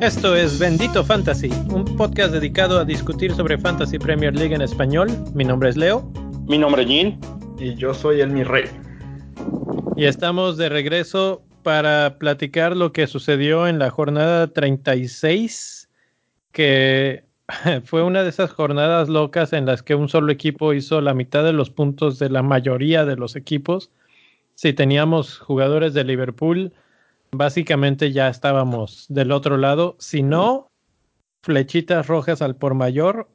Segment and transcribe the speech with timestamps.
[0.00, 5.08] Esto es Bendito Fantasy, un podcast dedicado a discutir sobre Fantasy Premier League en español.
[5.34, 6.10] Mi nombre es Leo.
[6.46, 7.20] Mi nombre es Jean.
[7.58, 8.64] Y yo soy el mi rey.
[9.96, 15.88] Y estamos de regreso para platicar lo que sucedió en la jornada 36,
[16.52, 17.24] que
[17.84, 21.44] fue una de esas jornadas locas en las que un solo equipo hizo la mitad
[21.44, 23.90] de los puntos de la mayoría de los equipos.
[24.58, 26.72] Si teníamos jugadores de Liverpool,
[27.30, 29.94] básicamente ya estábamos del otro lado.
[30.00, 30.68] Si no,
[31.44, 33.28] flechitas rojas al por mayor.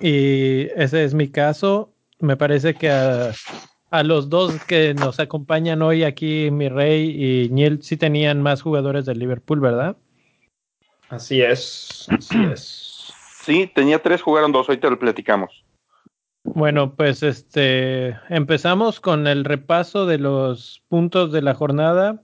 [0.00, 1.92] Y ese es mi caso.
[2.18, 7.82] Me parece que a, los dos que nos acompañan hoy aquí, mi rey y Niel,
[7.82, 9.98] sí tenían más jugadores del Liverpool, ¿verdad?
[11.10, 13.12] Así es, así es.
[13.42, 15.62] Sí, tenía tres, jugaron dos, hoy te lo platicamos.
[16.42, 22.22] Bueno, pues este empezamos con el repaso de los puntos de la jornada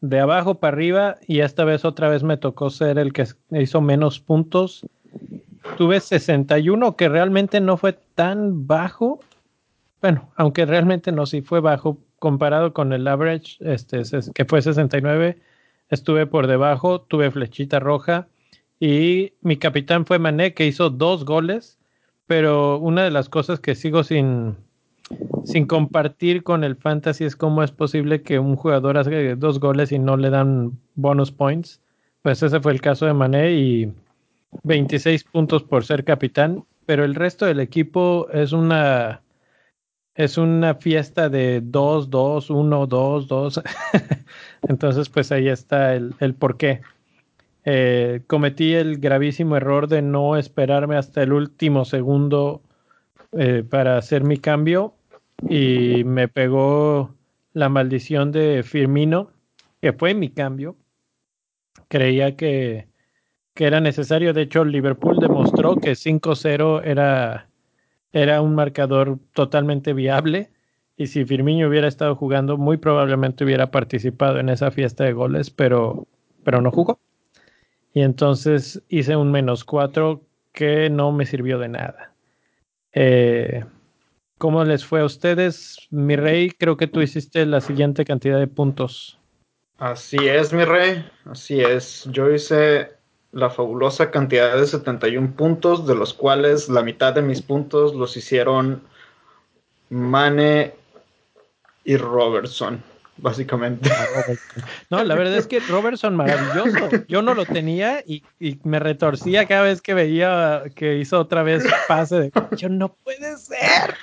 [0.00, 3.80] de abajo para arriba y esta vez otra vez me tocó ser el que hizo
[3.80, 4.86] menos puntos.
[5.76, 9.20] Tuve 61 que realmente no fue tan bajo.
[10.00, 14.02] Bueno, aunque realmente no, sí fue bajo comparado con el average, este,
[14.34, 15.38] que fue 69.
[15.90, 18.28] Estuve por debajo, tuve flechita roja
[18.78, 21.78] y mi capitán fue Mané que hizo dos goles,
[22.30, 24.54] pero una de las cosas que sigo sin,
[25.44, 29.90] sin compartir con el fantasy es cómo es posible que un jugador haga dos goles
[29.90, 31.80] y no le dan bonus points.
[32.22, 33.92] Pues ese fue el caso de Mané y
[34.62, 39.22] 26 puntos por ser capitán, pero el resto del equipo es una
[40.14, 43.62] es una fiesta de 2, 2, 1, 2, 2.
[44.68, 46.80] Entonces, pues ahí está el, el por qué.
[47.64, 52.62] Eh, cometí el gravísimo error de no esperarme hasta el último segundo
[53.32, 54.94] eh, para hacer mi cambio
[55.48, 57.14] y me pegó
[57.52, 59.30] la maldición de Firmino,
[59.80, 60.76] que fue mi cambio.
[61.88, 62.88] Creía que,
[63.54, 64.32] que era necesario.
[64.32, 67.48] De hecho, Liverpool demostró que 5-0 era,
[68.12, 70.50] era un marcador totalmente viable.
[70.96, 75.50] Y si Firmino hubiera estado jugando, muy probablemente hubiera participado en esa fiesta de goles,
[75.50, 76.06] pero,
[76.44, 77.00] pero no jugó.
[77.92, 82.12] Y entonces hice un menos 4 que no me sirvió de nada.
[82.92, 83.64] Eh,
[84.38, 85.76] ¿Cómo les fue a ustedes?
[85.90, 89.18] Mi rey, creo que tú hiciste la siguiente cantidad de puntos.
[89.78, 92.08] Así es, mi rey, así es.
[92.10, 92.90] Yo hice
[93.32, 98.16] la fabulosa cantidad de 71 puntos, de los cuales la mitad de mis puntos los
[98.16, 98.82] hicieron
[99.88, 100.74] Mane
[101.84, 102.82] y Robertson,
[103.20, 103.90] básicamente.
[104.90, 107.04] No, la verdad es que Robertson maravilloso.
[107.08, 111.42] Yo no lo tenía y, y, me retorcía cada vez que veía que hizo otra
[111.42, 113.94] vez pase de yo no puede ser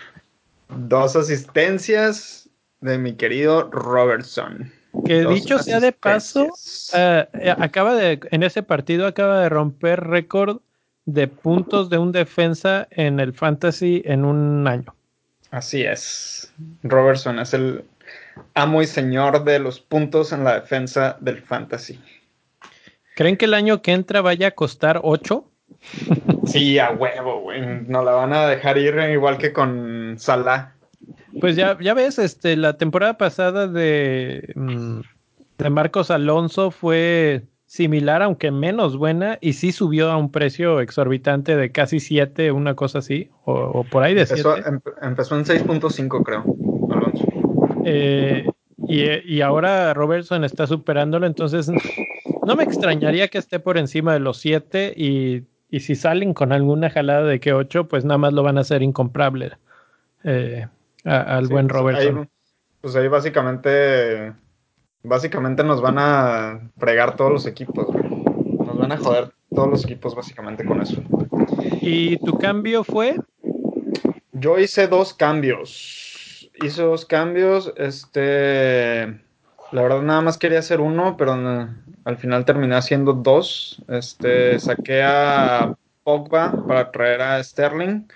[0.70, 2.50] dos asistencias
[2.82, 4.72] de mi querido Robertson.
[5.06, 6.48] Que dicho sea de paso,
[6.94, 10.60] eh, eh, acaba de, en ese partido acaba de romper récord
[11.06, 14.94] de puntos de un defensa en el fantasy en un año.
[15.52, 16.52] Así es.
[16.84, 17.84] Robertson es el
[18.54, 22.00] amo y señor de los puntos en la defensa del fantasy.
[23.16, 25.44] ¿Creen que el año que entra vaya a costar 8?
[26.46, 27.62] Sí, a huevo, güey.
[27.88, 30.74] No la van a dejar ir igual que con Salah.
[31.40, 35.02] Pues ya, ya ves, este, la temporada pasada de, mm,
[35.58, 41.56] de Marcos Alonso fue similar, aunque menos buena, y sí subió a un precio exorbitante
[41.56, 44.56] de casi 7, una cosa así, o, por ahí de empezó,
[45.02, 46.46] empezó en 6.5, creo.
[47.86, 48.48] Eh,
[48.88, 51.70] y, y, ahora Robertson está superándolo, entonces
[52.46, 56.54] no me extrañaría que esté por encima de los 7 y y si salen con
[56.54, 59.52] alguna jalada de que 8, pues nada más lo van a hacer incomprable
[60.24, 60.66] eh,
[61.04, 62.30] al buen pues Robertson.
[62.82, 64.34] pues ahí básicamente,
[65.04, 67.88] básicamente nos van a fregar todos los equipos.
[67.94, 71.02] Nos van a joder todos los equipos básicamente con eso.
[71.82, 73.18] ¿Y tu cambio fue?
[74.32, 76.17] Yo hice dos cambios.
[76.62, 77.74] Hice dos cambios.
[77.78, 79.28] Este
[79.72, 81.34] la verdad nada más quería hacer uno, pero
[82.06, 83.82] al final terminé haciendo dos.
[83.90, 88.08] Este, saqué a Pogba para traer a Sterling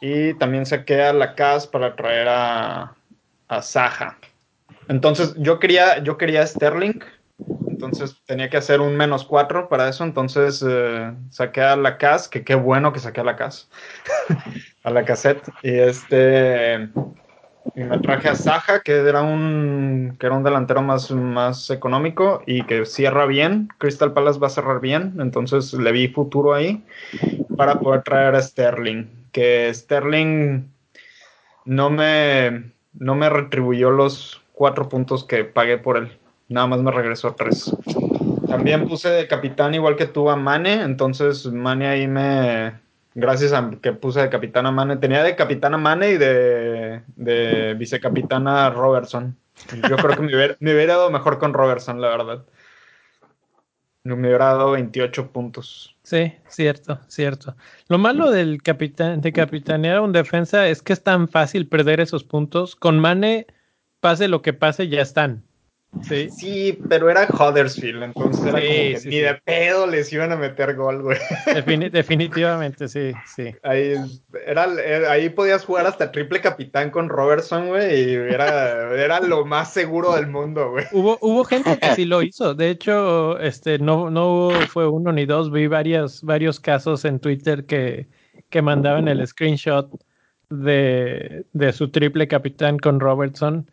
[0.00, 2.94] y también saqué a Lacaz para traer a,
[3.48, 4.18] a Saja.
[4.88, 7.00] Entonces yo quería, yo quería Sterling,
[7.68, 12.44] entonces tenía que hacer un menos cuatro para eso, entonces eh, saqué a Lacaz, que
[12.44, 13.68] qué bueno que saqué a Lacaz,
[14.84, 15.46] a la cassette.
[15.62, 16.88] Y este
[17.74, 22.42] y me traje a Saja, que era un, que era un delantero más, más económico
[22.46, 23.68] y que cierra bien.
[23.78, 26.84] Crystal Palace va a cerrar bien, entonces le vi futuro ahí
[27.56, 29.06] para poder traer a Sterling.
[29.32, 30.68] Que Sterling
[31.64, 36.16] no me, no me retribuyó los cuatro puntos que pagué por él.
[36.48, 37.74] Nada más me regresó tres.
[38.46, 42.83] También puse de capitán igual que tú a Mane, entonces Mane ahí me...
[43.14, 44.96] Gracias a que puse de capitán a Mane.
[44.96, 49.36] Tenía de capitán a Mane y de, de vicecapitana Robertson.
[49.88, 50.22] Yo creo que
[50.58, 52.44] me hubiera, dado mejor con Robertson, la verdad.
[54.02, 55.96] Me hubiera dado 28 puntos.
[56.02, 57.56] Sí, cierto, cierto.
[57.88, 62.24] Lo malo del capitán, de capitanear un defensa es que es tan fácil perder esos
[62.24, 62.76] puntos.
[62.76, 63.46] Con Mane,
[64.00, 65.44] pase lo que pase, ya están.
[66.02, 66.28] Sí.
[66.30, 70.74] sí, pero era Huddersfield, entonces era como que ni de pedo les iban a meter
[70.74, 71.18] gol, güey.
[71.92, 73.54] definitivamente, sí, sí.
[73.62, 73.94] Ahí,
[74.46, 74.66] era,
[75.10, 80.14] ahí podías jugar hasta triple capitán con Robertson, güey, y era, era lo más seguro
[80.14, 80.84] del mundo, güey.
[80.92, 85.24] Hubo, hubo gente que sí lo hizo, de hecho, este, no, no fue uno ni
[85.24, 88.08] dos, vi varios, varios casos en Twitter que,
[88.50, 89.90] que mandaban el screenshot
[90.50, 93.70] de, de su triple capitán con Robertson.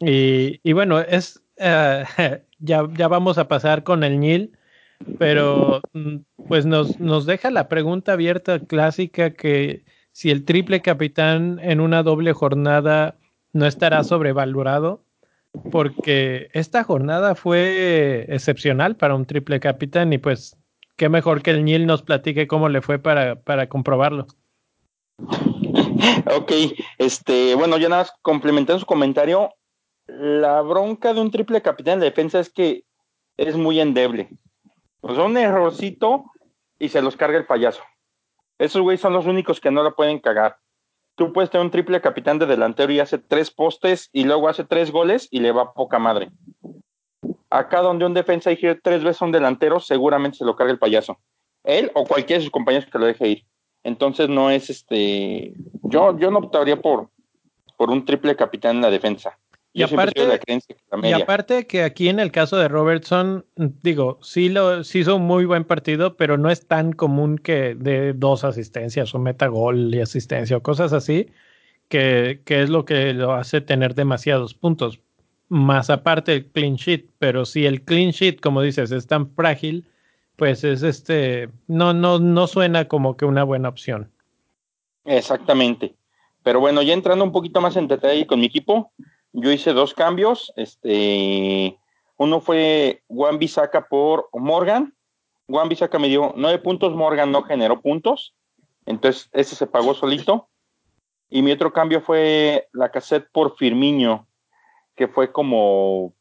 [0.00, 1.41] Y, y bueno, es,
[2.58, 4.56] ya, ya vamos a pasar con el Nil,
[5.18, 6.16] pero mm,
[6.48, 12.02] pues nos, nos deja la pregunta abierta clásica que si el triple capitán en una
[12.02, 13.16] doble jornada
[13.52, 15.04] no estará sobrevalorado,
[15.70, 20.56] porque esta jornada fue excepcional para un triple capitán y pues
[20.96, 24.26] qué mejor que el Nil nos platique cómo le fue para, para comprobarlo.
[26.34, 26.52] Ok,
[26.98, 29.50] este, bueno, ya nada complementando su comentario,
[30.06, 32.84] la bronca de un triple capitán de defensa es que
[33.36, 34.30] es muy endeble.
[35.00, 36.24] Pues un errorcito
[36.78, 37.82] y se los carga el payaso.
[38.58, 40.56] Esos güeyes son los únicos que no la pueden cagar.
[41.14, 44.64] Tú puedes tener un triple capitán de delantero y hace tres postes y luego hace
[44.64, 46.30] tres goles y le va poca madre.
[47.50, 51.18] Acá donde un defensa y tres veces un delantero, seguramente se lo carga el payaso.
[51.64, 53.44] Él o cualquiera de sus compañeros que lo deje ir.
[53.84, 55.52] Entonces no es este.
[55.82, 57.10] Yo, yo no optaría por,
[57.76, 59.38] por un triple capitán en la defensa.
[59.74, 60.40] Y aparte,
[61.02, 65.22] y aparte que aquí en el caso de Robertson, digo, sí, lo, sí hizo un
[65.22, 69.94] muy buen partido, pero no es tan común que de dos asistencias o meta gol
[69.94, 71.30] y asistencia o cosas así,
[71.88, 75.00] que, que es lo que lo hace tener demasiados puntos.
[75.48, 79.86] Más aparte el clean sheet, pero si el clean sheet, como dices, es tan frágil,
[80.36, 84.10] pues es este, no, no, no suena como que una buena opción.
[85.06, 85.94] Exactamente.
[86.42, 88.92] Pero bueno, ya entrando un poquito más en detalle con mi equipo,
[89.32, 90.52] yo hice dos cambios.
[90.56, 91.78] Este,
[92.16, 94.94] uno fue Juan Bisaca por Morgan.
[95.48, 98.34] Juan Bisaca me dio nueve puntos, Morgan no generó puntos.
[98.86, 100.48] Entonces, ese se pagó solito.
[101.28, 104.26] Y mi otro cambio fue la cassette por Firmiño,
[104.94, 106.14] que fue como,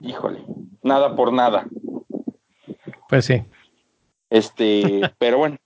[0.00, 0.44] híjole,
[0.82, 1.66] nada por nada.
[3.08, 3.42] Pues sí.
[4.28, 5.56] Este, pero bueno,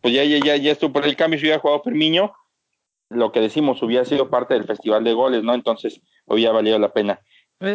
[0.00, 2.32] pues ya, ya, ya, ya estuvo por el cambio, si hubiera jugado Firmiño,
[3.10, 5.52] lo que decimos, hubiera sido parte del festival de goles, ¿no?
[5.52, 7.20] Entonces, hubiera valido la pena.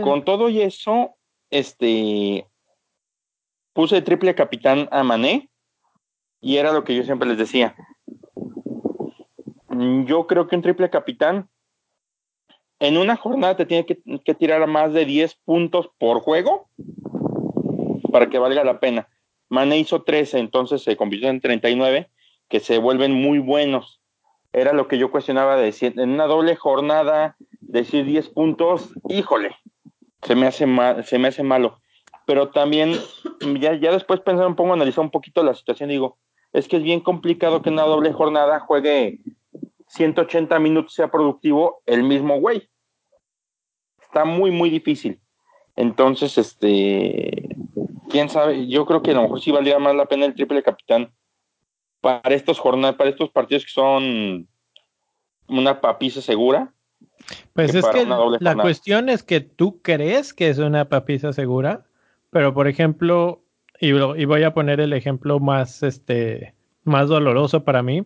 [0.02, 1.16] Con todo y eso,
[1.52, 2.48] este,
[3.74, 5.52] puse triple capitán a Mané
[6.42, 7.76] y era lo que yo siempre les decía.
[10.06, 11.50] Yo creo que un triple capitán
[12.80, 16.70] en una jornada te tiene que, que tirar a más de 10 puntos por juego
[18.12, 19.08] para que valga la pena.
[19.50, 22.10] Mané hizo 13, entonces se convirtió en 39,
[22.50, 24.02] que se vuelven muy buenos
[24.56, 29.54] era lo que yo cuestionaba de decir, en una doble jornada, decir 10 puntos, híjole,
[30.22, 31.82] se me hace, mal, se me hace malo.
[32.26, 32.94] Pero también,
[33.60, 36.18] ya, ya después pensando un poco, analizar un poquito la situación, digo,
[36.54, 39.20] es que es bien complicado que en una doble jornada juegue
[39.88, 42.70] 180 minutos, sea productivo el mismo güey.
[44.02, 45.20] Está muy, muy difícil.
[45.76, 47.58] Entonces, este,
[48.10, 50.64] quién sabe, yo creo que a lo mejor sí valdría más la pena el triple
[50.64, 51.14] capitán
[52.06, 54.48] para estos jornadas, para estos partidos que son
[55.48, 56.72] una papisa segura.
[57.54, 61.88] Pues es que la cuestión es que tú crees que es una papisa segura,
[62.30, 63.42] pero por ejemplo,
[63.80, 68.06] y, voy a poner el ejemplo más, este, más doloroso para mí.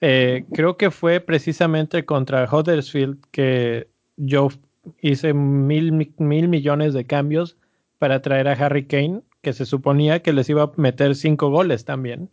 [0.00, 3.88] Eh, creo que fue precisamente contra Huddersfield que
[4.18, 4.50] yo
[5.00, 7.56] hice mil, mil millones de cambios
[7.98, 11.84] para traer a Harry Kane, que se suponía que les iba a meter cinco goles
[11.84, 12.30] también.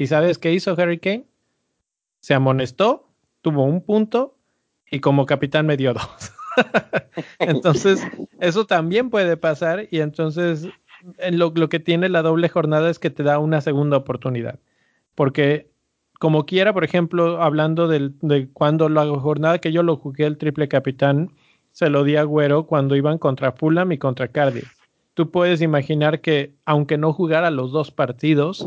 [0.00, 1.26] ¿Y sabes qué hizo Harry Kane?
[2.20, 3.06] Se amonestó,
[3.42, 4.34] tuvo un punto
[4.90, 6.32] y como capitán me dio dos.
[7.38, 8.02] entonces,
[8.40, 10.66] eso también puede pasar y entonces
[11.30, 14.58] lo, lo, que tiene la doble jornada es que te da una segunda oportunidad.
[15.14, 15.70] Porque
[16.18, 20.66] como quiera, por ejemplo, hablando de cuando la jornada que yo lo jugué el triple
[20.66, 21.30] capitán,
[21.72, 24.72] se lo di a Güero cuando iban contra Fulham y contra Cardiff.
[25.12, 28.66] Tú puedes imaginar que aunque no jugara los dos partidos,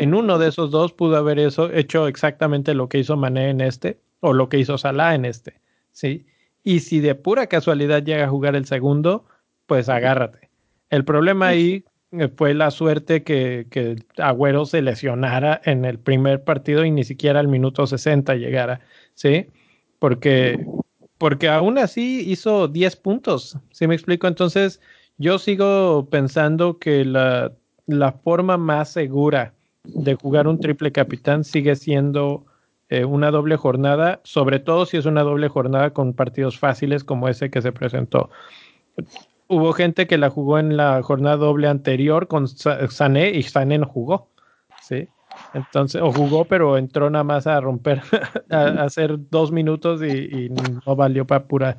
[0.00, 3.60] en uno de esos dos pudo haber eso, hecho exactamente lo que hizo Mané en
[3.60, 5.60] este o lo que hizo Salah en este,
[5.92, 6.26] ¿sí?
[6.62, 9.24] y si de pura casualidad llega a jugar el segundo,
[9.66, 10.50] pues agárrate.
[10.90, 16.44] El problema ahí eh, fue la suerte que, que Agüero se lesionara en el primer
[16.44, 18.80] partido y ni siquiera al minuto 60 llegara,
[19.14, 19.46] ¿sí?
[19.98, 20.66] Porque,
[21.18, 24.26] porque aún así hizo 10 puntos, ¿sí me explico?
[24.26, 24.80] Entonces,
[25.18, 27.52] yo sigo pensando que la,
[27.86, 29.54] la forma más segura
[29.84, 32.44] de jugar un triple capitán sigue siendo
[32.88, 37.28] eh, una doble jornada, sobre todo si es una doble jornada con partidos fáciles como
[37.28, 38.30] ese que se presentó.
[39.48, 43.86] Hubo gente que la jugó en la jornada doble anterior con Sané y Sané no
[43.86, 44.28] jugó,
[44.82, 45.08] ¿sí?
[45.54, 48.02] Entonces, o jugó, pero entró nada más a romper,
[48.50, 51.78] a, hacer dos minutos y, no valió para pura.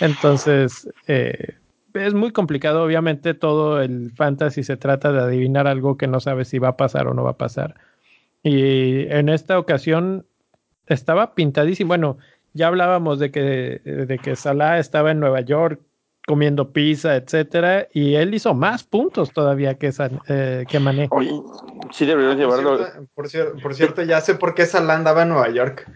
[0.00, 1.54] Entonces, eh,
[1.96, 2.82] es muy complicado.
[2.84, 6.76] Obviamente, todo el fantasy se trata de adivinar algo que no sabes si va a
[6.76, 7.74] pasar o no va a pasar.
[8.42, 10.26] Y en esta ocasión
[10.86, 11.88] estaba pintadísimo.
[11.88, 12.18] Bueno,
[12.52, 15.80] ya hablábamos de que, de que Salah estaba en Nueva York
[16.26, 19.92] comiendo pizza, etcétera, y él hizo más puntos todavía que,
[20.28, 21.06] eh, que Mané.
[21.12, 21.30] Oye,
[21.92, 22.78] sí deberíamos llevarlo.
[23.14, 25.88] Por cierto, por cierto, ya sé por qué Salah andaba en Nueva York.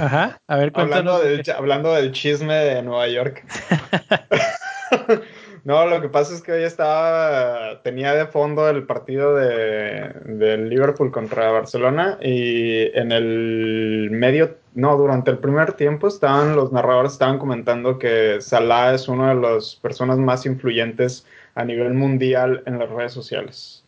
[0.00, 3.44] Ajá, a ver, hablando, del, hablando del chisme de Nueva York.
[5.64, 10.68] no, lo que pasa es que hoy estaba, tenía de fondo el partido de, del
[10.68, 17.12] Liverpool contra Barcelona y en el medio, no, durante el primer tiempo estaban, los narradores
[17.12, 22.78] estaban comentando que Salah es una de las personas más influyentes a nivel mundial en
[22.78, 23.84] las redes sociales.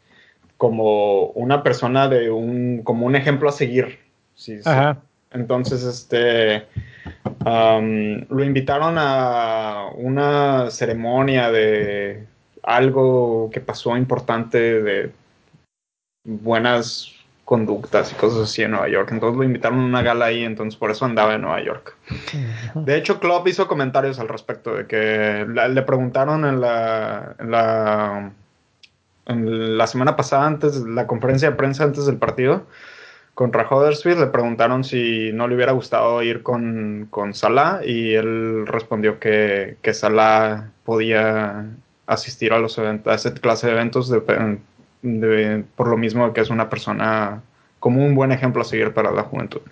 [0.57, 3.99] Como una persona de un, como un ejemplo a seguir.
[4.65, 5.01] Ajá.
[5.33, 6.67] Entonces, este,
[7.45, 12.27] lo invitaron a una ceremonia de
[12.63, 15.11] algo que pasó importante de
[16.25, 17.15] buenas
[17.51, 19.09] conductas y cosas así en Nueva York.
[19.11, 21.97] Entonces lo invitaron a una gala ahí, entonces por eso andaba en Nueva York.
[22.75, 28.31] De hecho, Klopp hizo comentarios al respecto de que le preguntaron en la, en la,
[29.27, 32.67] en la semana pasada, antes, la conferencia de prensa antes del partido,
[33.41, 38.67] contra Huddersfield le preguntaron si no le hubiera gustado ir con, con Salah y él
[38.67, 41.65] respondió que, que Salah podía
[42.05, 44.13] asistir a los eventos, a esa clase de eventos
[45.75, 47.41] por lo mismo que es una persona
[47.79, 49.63] como un buen ejemplo a seguir para la juventud.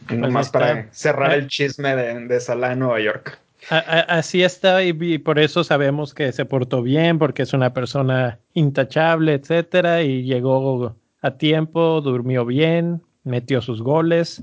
[0.00, 3.38] Y pues nomás para cerrar el chisme de, de Salah en Nueva York.
[3.70, 9.34] así está y, por eso sabemos que se portó bien porque es una persona intachable,
[9.34, 14.42] etcétera, y llegó a tiempo, durmió bien, metió sus goles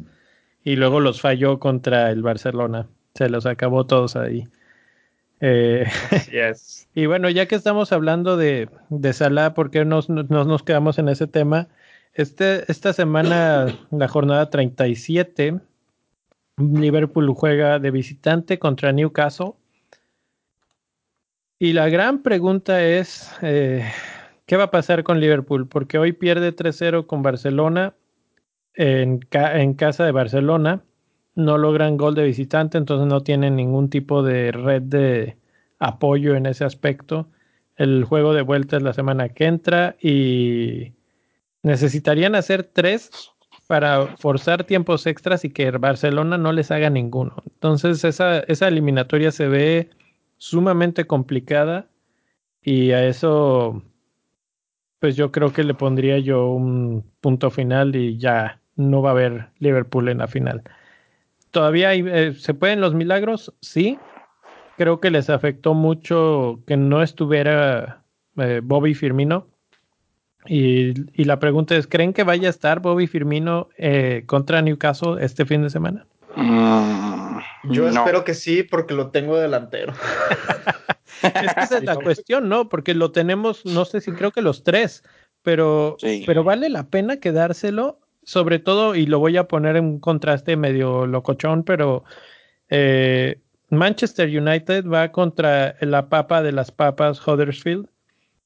[0.63, 2.87] y luego los falló contra el Barcelona.
[3.13, 4.47] Se los acabó todos ahí.
[5.41, 5.85] Eh,
[6.95, 11.09] y bueno, ya que estamos hablando de, de Salah, ¿por qué no nos, quedamos en
[11.09, 11.67] ese tema?
[12.15, 15.59] Este, esta semana, la jornada 37,
[16.57, 19.53] Liverpool juega de visitante contra Newcastle.
[21.59, 23.85] Y la gran pregunta es, eh,
[24.51, 25.69] ¿Qué va a pasar con Liverpool?
[25.69, 27.95] Porque hoy pierde 3-0 con Barcelona
[28.73, 30.83] en, casa de Barcelona.
[31.35, 35.37] No logran gol de visitante, entonces no tienen ningún tipo de red de
[35.79, 37.29] apoyo en ese aspecto.
[37.77, 40.95] El juego de vuelta es la semana que entra y
[41.63, 43.09] necesitarían hacer tres
[43.67, 47.41] para forzar tiempos extras y que Barcelona no les haga ninguno.
[47.45, 49.89] Entonces esa eliminatoria se ve
[50.35, 51.87] sumamente complicada
[52.61, 53.81] y a eso
[55.01, 59.13] pues yo creo que le pondría yo un punto final y ya no va a
[59.13, 60.61] haber Liverpool en la final.
[61.49, 63.51] ¿Todavía hay, eh, se pueden los milagros?
[63.61, 63.97] Sí.
[64.77, 68.03] Creo que les afectó mucho que no estuviera
[68.37, 69.47] eh, Bobby Firmino.
[70.45, 70.93] Y,
[71.23, 75.63] la pregunta es, ¿creen que vaya a estar Bobby Firmino eh, contra Newcastle este fin
[75.63, 76.05] de semana?
[76.35, 77.39] Mm,
[77.71, 79.93] yo espero que sí, porque lo tengo delantero.
[81.21, 82.69] esa es la cuestión, ¿no?
[82.69, 85.03] Porque lo tenemos, no sé si creo que los tres,
[85.41, 89.99] pero, pero vale la pena quedárselo, sobre todo, y lo voy a poner en un
[89.99, 92.03] contraste medio locochón, pero
[92.69, 93.39] eh,
[93.69, 97.87] Manchester United va contra la papa de las papas, Huddersfield,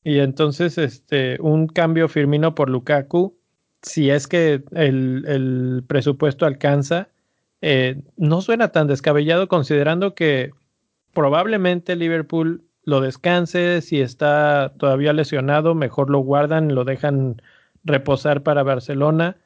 [0.03, 3.35] y entonces este, un cambio Firmino por Lukaku,
[3.81, 7.09] si es que el, el presupuesto alcanza,
[7.61, 10.51] eh, no suena tan descabellado considerando que
[11.15, 17.41] probablemente Liverpool lo descanse, si está todavía lesionado, mejor lo guardan, lo dejan
[17.83, 19.37] reposar para Barcelona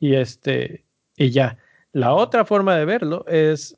[0.00, 0.84] y este
[1.16, 1.58] y ya.
[1.92, 3.76] La otra forma de verlo es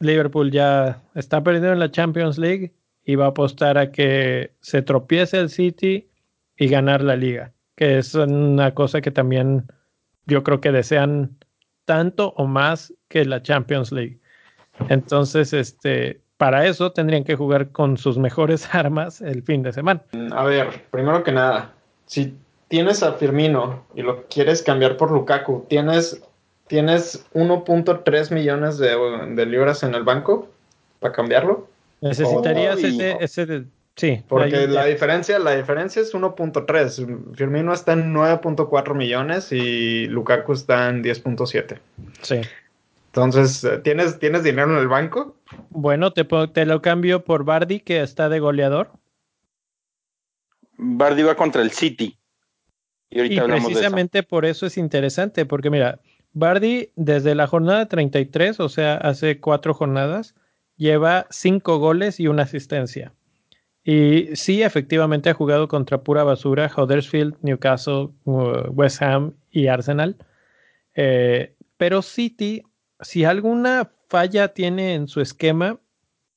[0.00, 4.82] Liverpool ya está perdiendo en la Champions League y va a apostar a que se
[4.82, 6.10] tropiece el City
[6.58, 9.66] y ganar la liga, que es una cosa que también
[10.26, 11.36] yo creo que desean
[11.86, 14.20] tanto o más que la Champions League.
[14.88, 20.00] Entonces, este, para eso tendrían que jugar con sus mejores armas el fin de semana.
[20.32, 21.74] A ver, primero que nada,
[22.06, 22.34] si
[22.68, 26.22] tienes a Firmino y lo quieres cambiar por Lukaku, tienes,
[26.66, 30.48] tienes 1.3 millones de, libras en el banco
[30.98, 31.68] para cambiarlo.
[32.00, 33.64] Necesitarías ese, ese
[33.96, 34.22] sí.
[34.26, 37.34] Porque la diferencia, la diferencia es 1.3.
[37.36, 41.78] Firmino está en 9.4 millones y Lukaku está en 10.7.
[42.22, 42.40] Sí.
[43.12, 45.36] Entonces, ¿tienes, ¿tienes dinero en el banco?
[45.70, 48.92] Bueno, te, te lo cambio por Bardi, que está de goleador.
[50.76, 52.16] Bardi va contra el City.
[53.10, 55.98] Y, precisamente por eso es interesante, porque mira,
[56.32, 60.36] Bardi desde la jornada 33, o sea, hace cuatro jornadas,
[60.76, 63.12] lleva cinco goles y una asistencia.
[63.82, 70.16] Y sí, efectivamente ha jugado contra pura basura, Huddersfield, Newcastle, uh, West Ham y Arsenal.
[70.94, 72.62] Eh, pero City,
[73.02, 75.78] si alguna falla tiene en su esquema,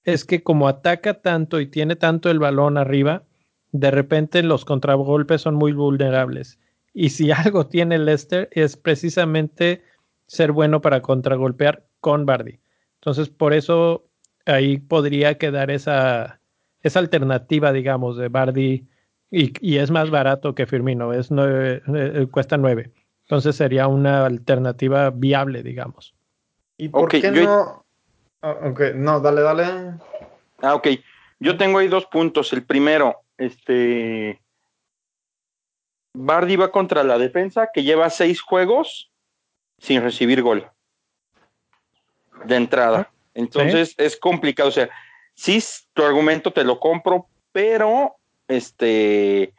[0.04, 3.24] es que como ataca tanto y tiene tanto el balón arriba,
[3.72, 6.60] de repente los contragolpes son muy vulnerables.
[6.94, 9.84] Y si algo tiene Leicester es precisamente
[10.28, 12.60] ser bueno para contragolpear con Bardi.
[12.96, 14.08] Entonces, por eso
[14.46, 16.40] ahí podría quedar esa,
[16.82, 18.88] esa alternativa, digamos, de Bardi.
[19.30, 22.92] Y, es más barato que Firmino, es eh, cuesta nueve.
[23.24, 26.14] Entonces sería una alternativa viable, digamos.
[26.78, 27.86] ¿Y por qué no?
[28.42, 28.58] Ah,
[28.96, 29.64] no, dale, dale.
[30.62, 30.88] Ah, ok.
[31.40, 32.52] Yo tengo ahí dos puntos.
[32.54, 34.42] El primero, este,
[36.14, 39.12] Bardi va contra la defensa que lleva seis juegos
[39.80, 40.70] sin recibir gol
[42.46, 43.12] de entrada.
[43.34, 44.70] Entonces es complicado.
[44.70, 44.90] O sea,
[45.34, 45.64] sí,
[45.94, 48.16] tu argumento te lo compro, pero
[48.48, 49.54] este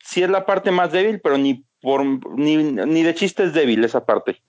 [0.00, 3.84] sí es la parte más débil, pero ni por ni, ni de chiste es débil
[3.84, 4.42] esa parte.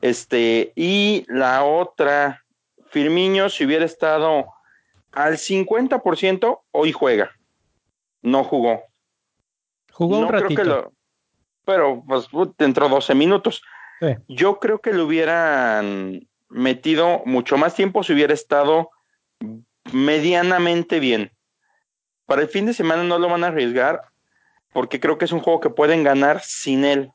[0.00, 2.44] Este, y la otra,
[2.90, 4.46] Firmiño, si hubiera estado
[5.12, 7.30] al 50%, hoy juega.
[8.22, 8.84] No jugó.
[9.92, 10.92] Jugó un ratito.
[11.64, 13.62] pero pues entró 12 minutos.
[14.28, 18.90] Yo creo que le hubieran metido mucho más tiempo si hubiera estado
[19.92, 21.32] medianamente bien.
[22.26, 24.02] Para el fin de semana no lo van a arriesgar
[24.72, 27.10] porque creo que es un juego que pueden ganar sin él.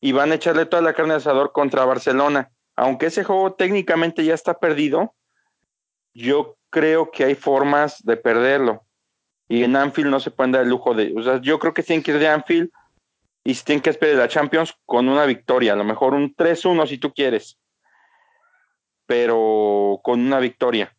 [0.00, 2.50] Y van a echarle toda la carne de asador contra Barcelona.
[2.74, 5.14] Aunque ese juego técnicamente ya está perdido,
[6.14, 8.86] yo creo que hay formas de perderlo
[9.48, 11.82] y en Anfield no se pueden dar el lujo de, o sea, yo creo que
[11.82, 12.70] tienen que ir de Anfield
[13.44, 16.86] y si tienen que esperar la Champions con una victoria, a lo mejor un 3-1
[16.88, 17.58] si tú quieres,
[19.06, 20.92] pero con una victoria.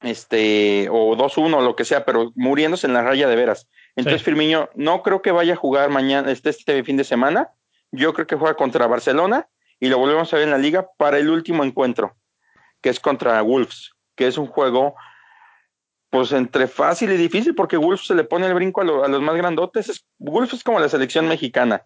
[0.00, 3.68] Este, o 2-1, lo que sea, pero muriéndose en la raya de veras.
[3.96, 7.50] Entonces, Firmino, no creo que vaya a jugar mañana, este, este fin de semana.
[7.94, 11.18] Yo creo que juega contra Barcelona y lo volvemos a ver en la liga para
[11.18, 12.16] el último encuentro,
[12.80, 14.94] que es contra Wolves, que es un juego
[16.10, 19.34] pues entre fácil y difícil, porque Wolf se le pone el brinco a, los más
[19.34, 19.88] grandotes.
[19.88, 21.82] Es, Wolf es como la selección mexicana.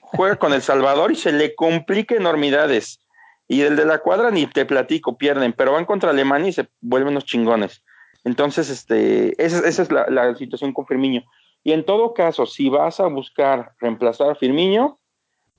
[0.00, 3.00] Juega con El Salvador y se le complica enormidades.
[3.48, 6.68] Y el de la cuadra ni te platico, pierden, pero van contra Alemania y se
[6.82, 7.82] vuelven los chingones.
[8.24, 11.22] Entonces, este, esa, es la, situación con Firmino.
[11.64, 15.00] Y en todo caso, si vas a buscar reemplazar a Firmino,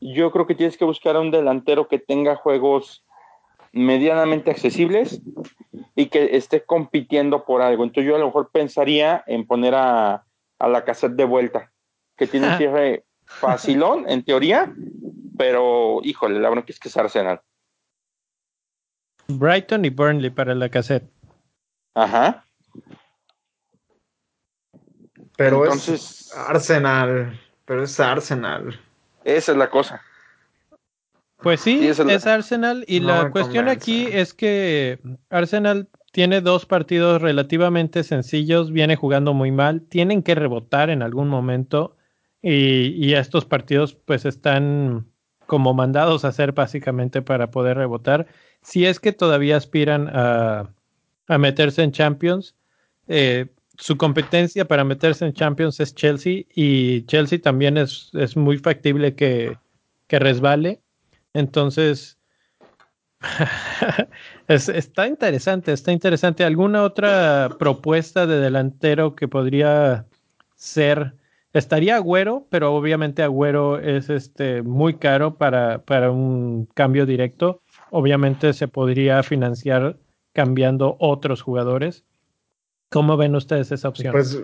[0.03, 3.05] yo creo que tienes que buscar a un delantero que tenga juegos
[3.71, 5.21] medianamente accesibles
[5.95, 7.83] y que esté compitiendo por algo.
[7.83, 10.25] Entonces yo a lo mejor pensaría en poner a,
[10.59, 11.71] a la cassette de vuelta,
[12.17, 14.73] que tiene un cierre facilón en teoría,
[15.37, 17.41] pero híjole, la verdad que es que es Arsenal.
[19.27, 21.09] Brighton y Burnley para la cassette.
[21.95, 22.45] Ajá.
[25.37, 28.79] Pero Entonces, es Arsenal, pero es Arsenal.
[29.23, 30.01] Esa es la cosa.
[31.43, 38.03] Pues sí, es, Arsenal y la cuestión aquí es que Arsenal tiene dos partidos relativamente
[38.03, 41.97] sencillos, viene jugando muy mal, tienen que rebotar en algún momento
[42.41, 45.07] y, estos partidos pues están
[45.45, 48.27] como mandados a hacer básicamente para poder rebotar.
[48.61, 50.69] Si es que todavía aspiran a,
[51.27, 52.55] meterse en Champions,
[53.07, 58.57] eh, su competencia para meterse en Champions es Chelsea y Chelsea también es, es muy
[58.57, 59.57] factible que,
[60.07, 60.81] que resbale.
[61.33, 62.17] Entonces,
[64.47, 66.43] está interesante, está interesante.
[66.43, 70.05] ¿Alguna otra propuesta de delantero que podría
[70.55, 71.15] ser?
[71.53, 77.61] Estaría Agüero, pero obviamente Agüero es este muy caro para, para un cambio directo.
[77.91, 79.97] Obviamente se podría financiar
[80.33, 82.05] cambiando otros jugadores.
[82.93, 84.11] ¿Cómo ven ustedes esa opción?
[84.11, 84.39] Pues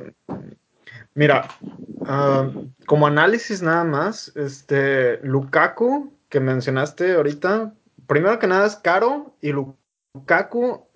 [1.14, 1.48] Mira,
[2.06, 2.50] ah,
[2.86, 7.74] como análisis nada más, este Lukaku que mencionaste ahorita,
[8.08, 10.88] primero que nada es caro y Lukaku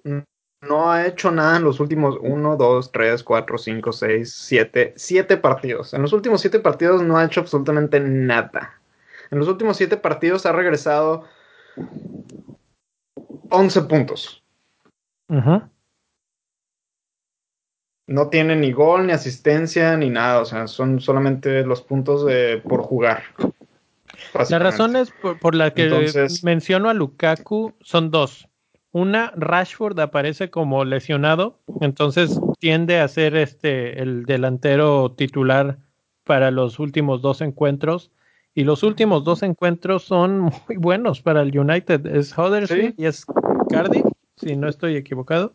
[0.61, 5.37] no ha hecho nada en los últimos 1, 2, 3, 4, 5, 6, 7, 7
[5.37, 5.93] partidos.
[5.93, 8.79] En los últimos 7 partidos no ha hecho absolutamente nada.
[9.29, 11.25] En los últimos 7 partidos ha regresado
[13.49, 14.43] 11 puntos.
[18.05, 20.41] No tiene ni gol, ni asistencia, ni nada.
[20.41, 23.23] O sea, son solamente los puntos de, por jugar.
[24.33, 25.89] Las razones por, por la que
[26.43, 28.47] menciono a Lukaku son dos.
[28.91, 35.79] Una, Rashford aparece como lesionado, entonces tiende a ser este el delantero titular
[36.23, 38.11] para los últimos dos encuentros.
[38.55, 42.05] Y los últimos dos encuentros son muy buenos para el United.
[42.05, 43.25] Es Huddersfield y es
[43.69, 44.05] Cardiff,
[44.37, 45.53] si no estoy equivocado.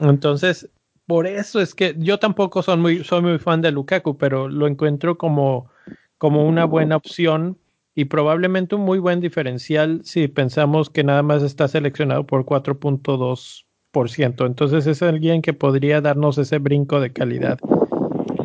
[0.00, 0.70] Entonces,
[1.08, 4.66] por eso es que yo tampoco soy muy, soy muy fan de Lukaku, pero lo
[4.66, 5.70] encuentro como,
[6.18, 7.56] como una buena opción
[7.94, 14.46] y probablemente un muy buen diferencial si pensamos que nada más está seleccionado por 4.2%.
[14.46, 17.58] Entonces es alguien que podría darnos ese brinco de calidad.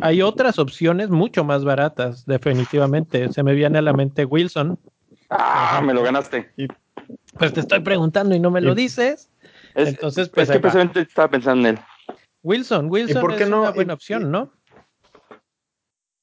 [0.00, 3.30] Hay otras opciones mucho más baratas, definitivamente.
[3.30, 4.78] Se me viene a la mente Wilson.
[5.28, 6.50] Ah, me lo ganaste.
[7.38, 9.28] Pues te estoy preguntando y no me lo dices.
[9.74, 10.48] Entonces, pues.
[10.48, 11.82] Es que precisamente estaba pensando en él.
[12.44, 14.52] Wilson, Wilson es una buena opción, ¿no?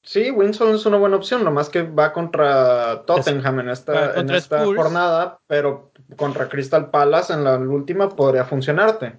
[0.04, 4.64] Sí, Wilson es una buena opción, nomás que va contra Tottenham en esta, en esta
[4.64, 9.18] jornada, pero contra Crystal Palace en la última podría funcionarte.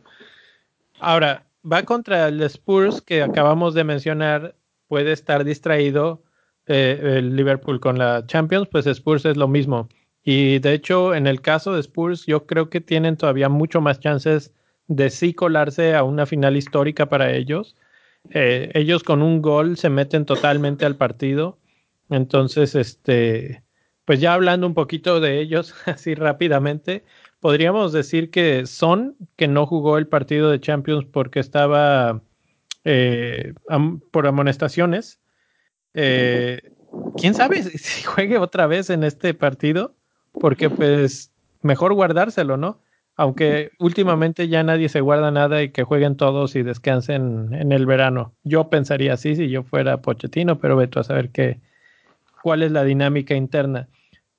[1.00, 4.56] Ahora, va contra el Spurs que acabamos de mencionar,
[4.88, 6.24] puede estar distraído
[6.68, 9.90] eh, el Liverpool con la Champions, pues Spurs es lo mismo.
[10.24, 14.00] Y de hecho, en el caso de Spurs, yo creo que tienen todavía mucho más
[14.00, 14.54] chances
[14.88, 17.76] de sí colarse a una final histórica para ellos
[18.32, 21.60] eh, ellos con un gol se meten totalmente al partido.
[22.10, 23.64] Entonces, este,
[24.06, 27.04] pues ya hablando un poquito de ellos así rápidamente,
[27.40, 32.22] podríamos decir que Son, que no jugó el partido de Champions porque estaba
[32.86, 33.54] eh,
[34.12, 35.20] por amonestaciones.
[35.94, 36.62] Eh,
[37.18, 39.96] ¿Quién sabe si juegue otra vez en este partido?
[40.32, 42.82] Porque pues mejor guardárselo, ¿no?
[43.16, 47.86] Aunque últimamente ya nadie se guarda nada y que jueguen todos y descansen en el
[47.86, 48.34] verano.
[48.44, 51.60] Yo pensaría así si yo fuera Pochettino, pero veto a saber qué,
[52.42, 53.88] cuál es la dinámica interna.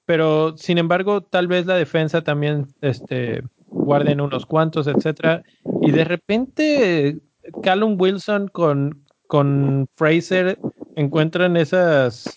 [0.07, 5.43] Pero sin embargo, tal vez la defensa también este, guarden unos cuantos, etcétera.
[5.81, 7.19] Y de repente,
[7.63, 10.59] Callum Wilson con, con Fraser
[10.97, 12.35] encuentran esas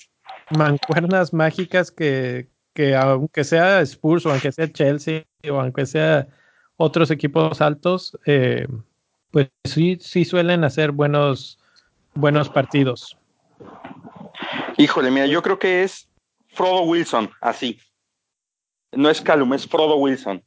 [0.51, 6.27] mancuernas mágicas que, que aunque sea Spurs o aunque sea Chelsea o aunque sea
[6.75, 8.67] otros equipos altos, eh,
[9.31, 11.57] pues sí, sí suelen hacer buenos,
[12.13, 13.17] buenos partidos.
[14.77, 16.07] Híjole, mira, yo creo que es
[16.49, 17.79] Frodo Wilson, así.
[18.91, 20.43] No es Calum, es Frodo Wilson.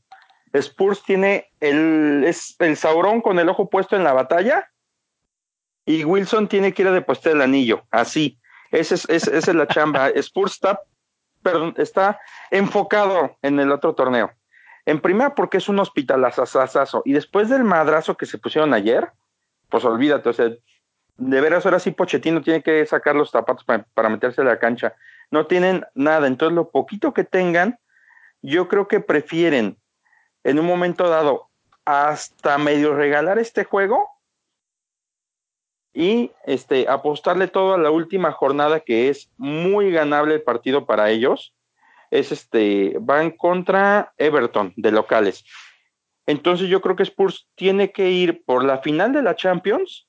[0.53, 4.71] Spurs tiene el, es el Sauron con el ojo puesto en la batalla
[5.85, 8.39] y Wilson tiene que ir a depositar el anillo, así.
[8.71, 10.11] Esa es, esa es la chamba.
[10.11, 10.81] Spurs está
[11.43, 14.31] perdón, está enfocado en el otro torneo.
[14.87, 17.03] En primera, porque es un hospitalazazazo.
[17.05, 19.11] Y después del madrazo que se pusieron ayer,
[19.69, 20.51] pues olvídate, o sea,
[21.17, 24.95] de veras ahora sí Pochettino tiene que sacar los zapatos para, meterse a la cancha.
[25.31, 26.27] No tienen nada.
[26.27, 27.79] Entonces, lo poquito que tengan,
[28.43, 29.77] yo creo que prefieren
[30.45, 31.51] en un momento dado
[31.85, 34.09] hasta medio regalar este juego
[35.93, 41.11] y este, apostarle todo a la última jornada que es muy ganable el partido para
[41.11, 41.55] ellos.
[42.11, 45.45] Es este, van contra Everton de locales.
[46.27, 50.09] Entonces yo creo que Spurs tiene que ir por la final de la Champions,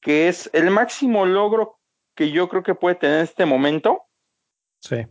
[0.00, 1.78] que es el máximo logro
[2.16, 4.02] que yo creo que puede tener en este momento.
[4.80, 5.06] Sí.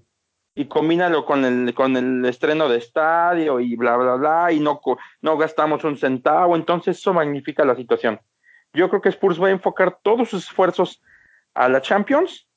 [0.55, 4.79] Y combínalo con el, con el estreno de estadio y bla, bla, bla, y no,
[5.21, 6.55] no gastamos un centavo.
[6.55, 8.19] Entonces eso magnifica la situación.
[8.73, 11.01] Yo creo que Spurs va a enfocar todos sus esfuerzos
[11.53, 12.47] a la Champions,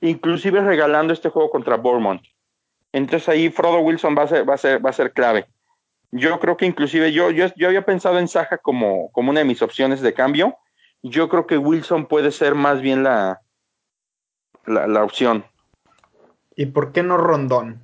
[0.00, 2.22] inclusive regalando este juego contra Bournemouth.
[2.92, 5.46] Entonces ahí Frodo Wilson va a ser, va a ser, va a ser clave.
[6.10, 9.46] Yo creo que inclusive yo, yo, yo había pensado en Saja como, como una de
[9.46, 10.56] mis opciones de cambio.
[11.02, 13.40] Yo creo que Wilson puede ser más bien la,
[14.66, 15.46] la, la opción.
[16.54, 17.80] ¿Y por qué no Rondón?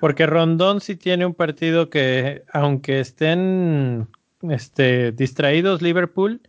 [0.00, 4.08] Porque Rondón sí tiene un partido que, aunque estén
[4.42, 6.40] este, distraídos Liverpool,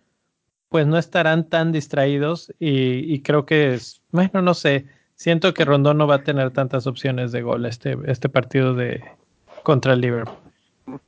[0.70, 5.98] pues no estarán tan distraídos y, creo que es, bueno, no sé, siento que Rondón
[5.98, 9.04] no va a tener tantas opciones de gol este, este partido de
[9.64, 10.38] contra el Liverpool.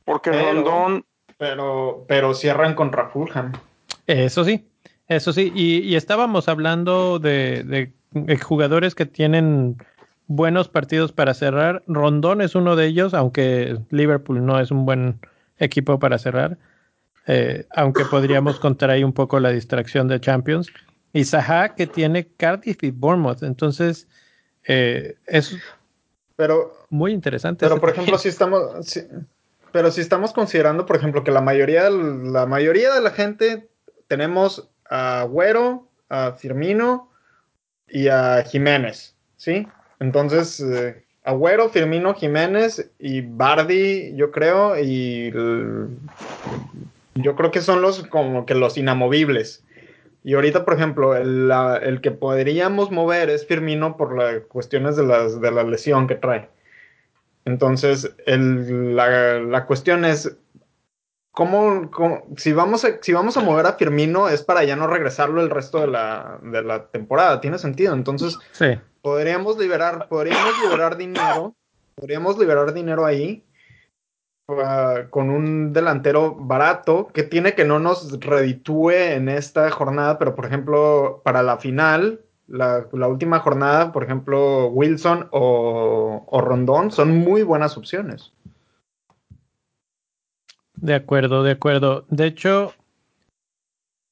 [0.04, 1.04] Porque Rondón...
[1.38, 3.50] Pero, pero cierran contra Fulham.
[4.06, 4.64] Eso sí,
[5.08, 7.90] Eso sí, y, estábamos hablando de,
[8.42, 9.76] jugadores que tienen
[10.28, 11.82] buenos partidos para cerrar.
[11.88, 15.18] Rondón es uno de ellos, aunque Liverpool no es un buen
[15.58, 16.58] equipo para cerrar.
[17.26, 20.72] Eh, aunque podríamos contar ahí un poco la distracción de Champions.
[21.12, 23.42] Y Zaha que tiene Cardiff y Bournemouth.
[23.42, 24.08] Entonces,
[24.66, 25.56] eh, es
[26.36, 27.66] pero, muy interesante.
[27.66, 28.98] Pero, por ejemplo, si estamos...
[29.72, 33.68] pero si estamos considerando, por ejemplo, que la mayoría, la mayoría de la gente
[34.08, 37.10] tenemos a Güero, a Firmino
[37.88, 39.66] y a Jiménez, ¿sí?
[40.00, 45.32] Entonces, eh, Agüero, Firmino, Jiménez y Bardi, yo creo, y
[47.14, 49.64] yo creo que son los como que los inamovibles.
[50.24, 55.40] Y ahorita, por ejemplo, el, que podríamos mover es Firmino por las cuestiones de, las,
[55.40, 56.48] de la lesión que trae.
[57.44, 60.36] Entonces, la, la, cuestión es,
[61.32, 61.90] ¿cómo,
[62.36, 65.50] si, vamos a, si vamos a mover a Firmino es para ya no regresarlo el
[65.50, 67.40] resto de la, de la temporada?
[67.40, 67.92] ¿Tiene sentido?
[67.94, 71.54] Entonces, sí podríamos liberar, podríamos liberar dinero,
[71.94, 73.44] podríamos liberar dinero ahí
[74.58, 80.34] uh, con un delantero barato que tiene que no nos reditúe en esta jornada, pero
[80.34, 87.16] por ejemplo, para la final, la, última jornada, por ejemplo, Wilson o, o Rondón son
[87.18, 88.32] muy buenas opciones.
[90.74, 92.04] De acuerdo, de acuerdo.
[92.08, 92.74] De hecho,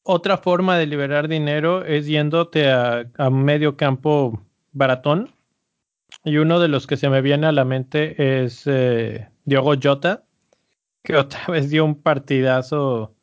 [0.03, 4.41] otra forma de liberar dinero es yéndote a, a medio campo
[4.73, 5.31] baratón.
[6.25, 10.25] Y uno de los que se me viene a la mente es eh, Diogo Jota,
[11.03, 13.15] que otra vez dio un partidazo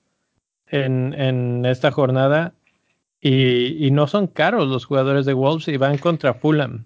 [0.68, 2.54] en, en esta jornada.
[3.20, 6.86] Y, y, no son caros los jugadores de Wolves y van contra Fulham.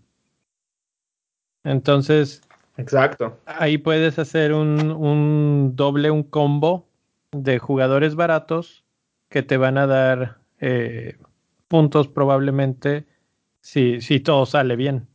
[1.65, 2.41] Entonces,
[2.77, 3.38] exacto.
[3.45, 6.88] Ahí puedes hacer un, un doble, un combo
[7.32, 8.86] de jugadores baratos
[9.30, 11.17] que te van a dar eh,
[11.67, 13.06] puntos probablemente
[13.62, 15.08] si, si todo sale bien.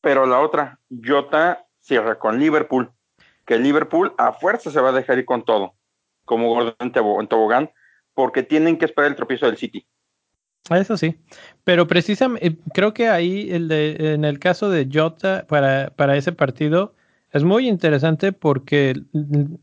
[0.00, 2.90] Pero la otra, Jota cierra con Liverpool,
[3.46, 5.74] que Liverpool a fuerza se va a dejar ir con todo,
[6.24, 7.70] como Gordon en tobogán,
[8.14, 9.86] porque tienen que esperar el tropiezo del City.
[10.70, 11.16] Eso sí,
[11.62, 16.16] pero precisamente eh, creo que ahí el de, en el caso de Jota para, para
[16.16, 16.92] ese partido
[17.32, 19.00] es muy interesante porque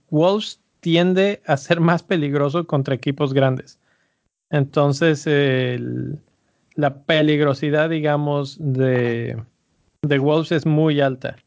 [0.10, 3.80] Wolves tiende a ser más peligroso contra equipos grandes.
[4.50, 5.28] Entonces,
[6.76, 9.42] la peligrosidad, digamos, de,
[10.04, 11.38] de Wolves es muy alta.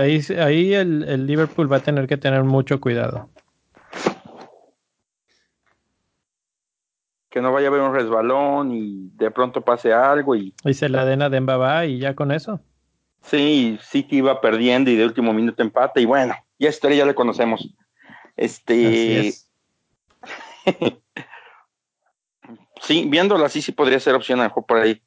[0.00, 3.28] Ahí, ahí el, el, Liverpool va a tener que tener mucho cuidado.
[7.30, 10.54] Que no vaya a haber un resbalón y de pronto pase algo y...
[10.64, 12.60] Y se la den a Dembaba y ya con eso.
[13.22, 17.14] Sí, City iba perdiendo y de último minuto empate y bueno, ya estrella ya le
[17.14, 17.74] conocemos.
[18.36, 19.32] Este...
[22.80, 25.02] sí, viéndolo así sí podría ser opción a lo mejor por ahí.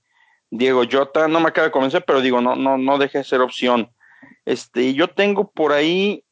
[0.52, 3.41] Diego Jota, no me acaba de convencer, pero digo, no, no, no deje de ser
[3.41, 3.91] opción.
[4.50, 6.24] Este, yo tengo por ahí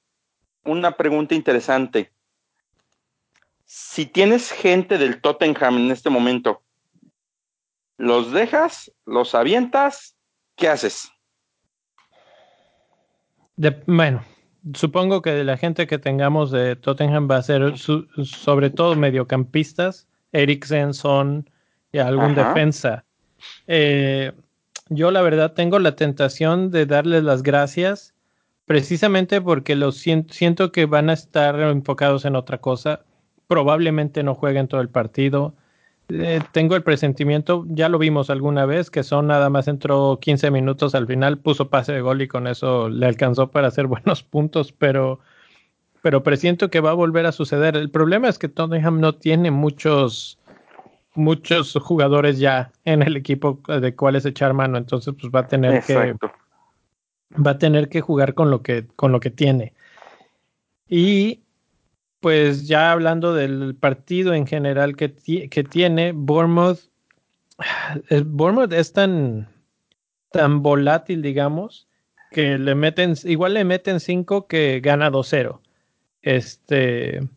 [0.65, 2.11] una pregunta interesante.
[3.63, 6.63] Si tienes gente del Tottenham en este momento,
[7.97, 8.91] ¿los dejas?
[9.05, 10.17] ¿Los avientas?
[10.55, 11.11] ¿Qué haces?
[13.85, 14.23] bueno,
[14.73, 20.07] supongo que de la gente que tengamos de Tottenham va a ser sobre todo mediocampistas
[20.31, 21.47] Eriksen, Son
[21.91, 23.05] y algún defensa.
[23.67, 24.31] Eh,
[24.89, 28.13] yo la verdad tengo la tentación de darles las gracias
[28.65, 33.05] precisamente porque los siento, siento que van a estar enfocados en otra cosa.
[33.47, 35.55] Probablemente no jueguen todo el partido.
[36.09, 40.51] Eh, tengo el presentimiento, ya lo vimos alguna vez, que Son nada más entró 15
[40.51, 44.23] minutos al final, puso pase de gol y con eso le alcanzó para hacer buenos
[44.23, 45.19] puntos, pero
[46.01, 47.75] pero presiento que va a volver a suceder.
[47.75, 50.37] El problema es que Tottenham no tiene muchos
[51.17, 55.83] muchos jugadores ya en el equipo de cuáles echar mano, entonces pues va a tener
[55.83, 56.15] que
[57.45, 59.73] va a tener que jugar con lo que con lo que tiene.
[60.87, 61.41] Y
[62.19, 65.13] pues ya hablando del partido en general que,
[65.49, 66.79] que tiene Bournemouth
[68.25, 69.47] Bournemouth es tan
[70.31, 71.87] tan volátil, digamos,
[72.31, 75.59] que le meten igual le meten 5 que gana 2-0.
[76.21, 77.27] Este,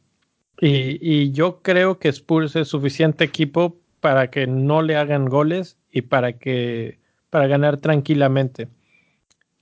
[0.60, 6.02] y, yo creo que Spurs es suficiente equipo para que no le hagan goles y
[6.02, 6.98] para que
[7.30, 8.68] para ganar tranquilamente.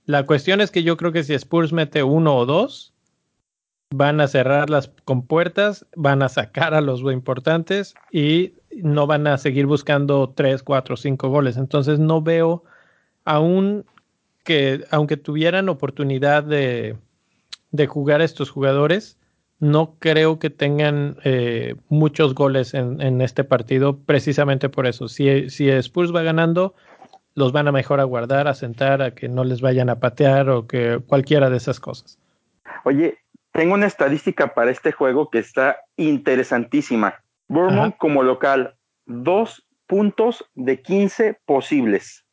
[0.05, 2.93] La cuestión es que yo creo que si Spurs mete uno o dos,
[3.91, 9.37] van a cerrar las compuertas, van a sacar a los importantes y no van a
[9.37, 11.57] seguir buscando tres, cuatro, cinco goles.
[11.57, 12.63] Entonces no veo
[13.23, 13.85] aún
[14.43, 16.97] que, aunque tuvieran oportunidad de,
[17.71, 19.18] de jugar a estos jugadores,
[19.59, 25.07] no creo que tengan eh, muchos goles en, este partido, precisamente por eso.
[25.07, 26.75] Si, si Spurs va ganando,
[27.35, 30.49] los van a mejor a guardar, a sentar, a que no les vayan a patear
[30.49, 32.17] o que cualquiera de esas cosas.
[32.85, 33.17] Oye,
[33.51, 37.15] tengo una estadística para este juego que está interesantísima.
[37.49, 42.23] Bournemouth como local, dos puntos de 15 posibles.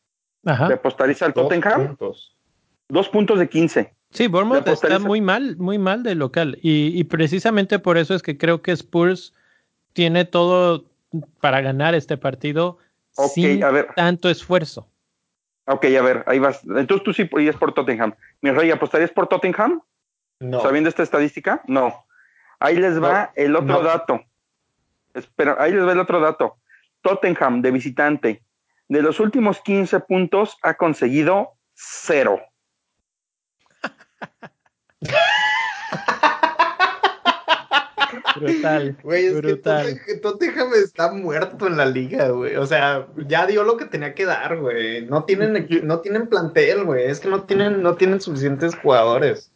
[0.45, 0.69] Ajá.
[0.69, 1.97] ¿Le apostarías al Tottenham?
[2.89, 3.96] Dos puntos de 15.
[4.17, 6.59] Sí, Bournemouth está muy mal, muy mal de local.
[6.63, 9.35] Y, precisamente por eso es que creo que Spurs
[9.93, 10.87] tiene todo
[11.41, 12.79] para ganar este partido
[13.13, 13.61] sin
[13.95, 14.89] tanto esfuerzo.
[15.67, 16.63] Ok, a ver, ahí vas.
[16.65, 18.15] Entonces tú sí irías por Tottenham.
[18.41, 19.83] Mi rey, ¿apostarías por Tottenham?
[20.41, 20.63] No.
[20.63, 21.61] ¿Sabiendo esta estadística?
[21.67, 22.07] No.
[22.59, 24.23] Ahí les va el otro dato.
[25.13, 26.57] Espera, ahí les va el otro dato.
[27.03, 28.43] Tottenham de visitante,
[28.89, 32.41] de los últimos 15 puntos ha conseguido cero.
[38.41, 38.97] Brutal.
[39.03, 40.01] Güey, es brutal.
[40.05, 42.57] que Tottenham está muerto en la liga, güey.
[42.57, 45.05] O sea, ya dio lo que tenía que dar, güey.
[45.07, 47.05] No tienen, no tienen plantel, güey.
[47.05, 49.53] Es que no tienen, no tienen suficientes jugadores.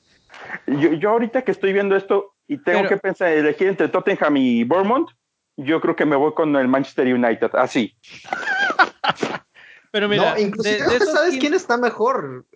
[0.67, 4.65] Yo, yo ahorita que estoy viendo esto y tengo que pensar elegir entre Tottenham y
[4.65, 5.11] Bournemouth,
[5.57, 7.95] yo creo que me voy con el Manchester United, así.
[9.93, 12.47] Pero mira, inclusive, ¿sabes quién está mejor?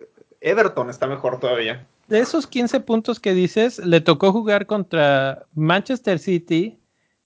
[0.41, 1.85] Everton está mejor todavía.
[2.07, 6.79] De esos 15 puntos que dices, le tocó jugar contra Manchester City,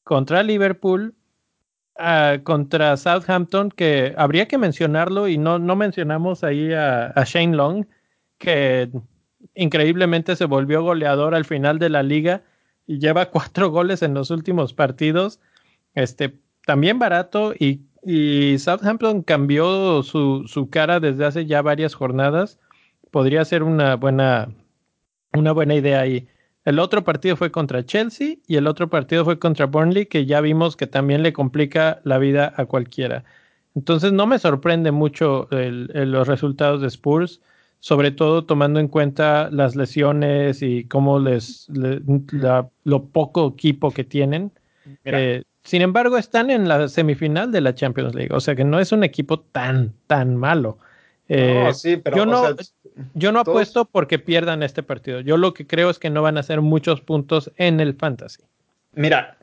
[0.03, 1.15] contra Liverpool,
[1.97, 7.85] ah, contra Southampton, que habría que mencionarlo y no, no mencionamos ahí a, Shane Long,
[8.37, 8.89] que
[9.53, 12.43] increíblemente se volvió goleador al final de la liga
[12.87, 15.41] y lleva cuatro goles en los últimos partidos.
[15.93, 22.59] Este, también barato y, y Southampton cambió su, su, cara desde hace ya varias jornadas.
[23.11, 24.49] Podría ser una buena,
[25.33, 26.27] una buena idea ahí.
[26.65, 30.41] El otro partido fue contra Chelsea y el otro partido fue contra Burnley, que ya
[30.41, 33.23] vimos que también le complica la vida a cualquiera.
[33.75, 37.41] Entonces no me sorprende mucho los resultados de Spurs,
[37.79, 44.51] sobre todo tomando en cuenta las lesiones y cómo les, lo poco equipo que tienen.
[45.05, 48.79] Eh, sin embargo, están en la semifinal de la Champions League, o sea que no
[48.79, 50.77] es un equipo tan, tan malo.
[51.29, 52.43] Eh, sí, pero, yo no,
[53.13, 55.19] yo no apuesto porque pierdan este partido.
[55.21, 58.43] Yo lo que creo es que no van a hacer muchos puntos en el fantasy.
[58.93, 59.37] Mira,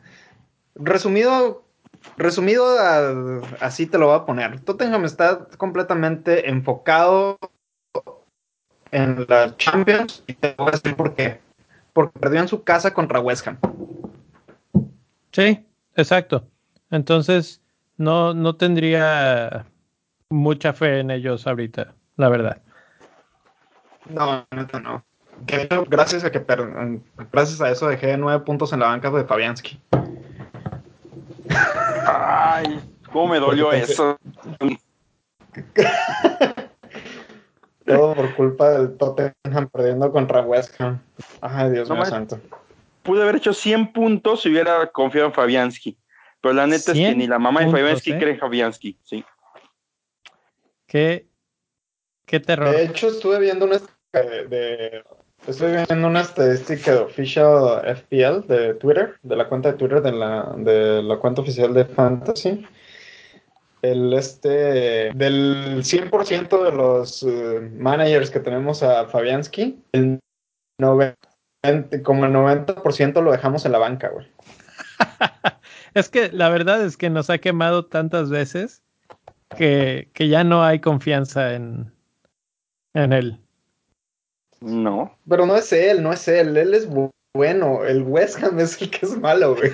[0.75, 1.65] resumido,
[2.17, 2.67] resumido
[3.61, 4.61] así te lo voy a poner.
[4.61, 7.39] Tottenham está completamente enfocado
[8.91, 11.41] en la Champions y te voy a decir por qué.
[11.93, 13.59] Porque perdió en su casa contra West Ham.
[15.33, 15.67] Sí,
[15.97, 16.47] Exacto.
[16.91, 17.63] Entonces,
[17.97, 19.67] no, no tendría
[20.31, 22.63] mucha fe en ellos ahorita, la verdad.
[24.11, 25.05] No, no, no.
[25.89, 26.45] Gracias a que
[27.31, 29.79] gracias a eso dejé nueve puntos en la banca de Fabianski.
[32.07, 32.81] Ay,
[33.13, 34.19] cómo me dolió eso.
[37.87, 41.01] Todo por culpa del Tottenham perdiendo contra West Ham.
[41.41, 42.41] Ay, Dios mío santo
[43.07, 45.97] pude haber hecho 100 puntos si hubiera confiado en Fabianski.
[46.43, 48.19] Pero la neta es que ni la mamá de Fabianski ¿eh?
[48.19, 49.25] cree en Fabianski, sí.
[50.87, 51.27] Qué,
[52.27, 52.71] qué terror.
[52.71, 53.79] De hecho, estuve viendo una
[55.47, 60.13] estoy viendo una estadística de Official FPL de Twitter, de la cuenta de Twitter de
[60.13, 62.67] la, de la cuenta oficial de Fantasy.
[63.83, 70.19] El este del 100% de los eh, managers que tenemos a Fabianski, el
[70.79, 71.17] 90
[72.03, 74.27] como el 90% lo dejamos en la banca, güey.
[75.95, 78.83] es que la verdad es que nos ha quemado tantas veces
[79.57, 81.93] que, ya no hay confianza en,
[82.95, 83.41] en él.
[84.61, 85.17] No.
[85.29, 86.57] Pero no es él, no es él.
[86.57, 86.89] Él es
[87.35, 87.85] bueno.
[87.85, 89.71] El West Ham es el que es malo, güey.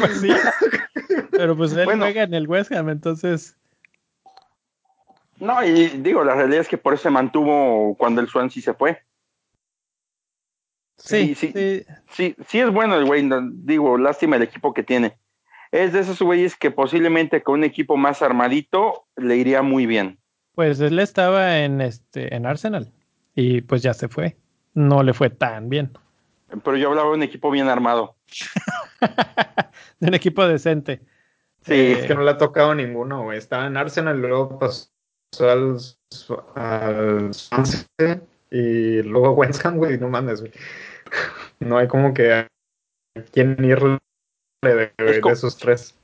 [0.00, 0.30] pues sí.
[1.30, 3.56] Pero pues él juega en el West Ham, entonces.
[5.38, 8.74] No, y digo, la realidad es que por eso se mantuvo cuando el Swansea se
[8.74, 9.02] fue.
[10.98, 11.52] Sí, sí,
[12.10, 15.18] sí, sí, es bueno el güey, digo, lástima el equipo que tiene.
[15.72, 20.20] Es de esos güeyes que posiblemente con un equipo más armadito le iría muy bien.
[20.54, 22.92] Pues él estaba en este en Arsenal
[23.34, 24.36] y pues ya se fue.
[24.74, 25.90] No le fue tan bien.
[26.64, 28.16] Pero yo hablaba de un equipo bien armado.
[30.00, 31.00] de un equipo decente.
[31.62, 33.38] Sí, es que no le ha tocado ninguno, güey.
[33.38, 34.90] Estaba en Arsenal, luego pasó
[35.40, 35.78] al,
[36.56, 37.30] al
[38.50, 40.52] y luego West Ham, güey, no mames, güey.
[41.60, 42.48] No hay como que a
[43.30, 43.98] quién irle
[44.62, 44.92] de,
[45.30, 45.94] esos tres.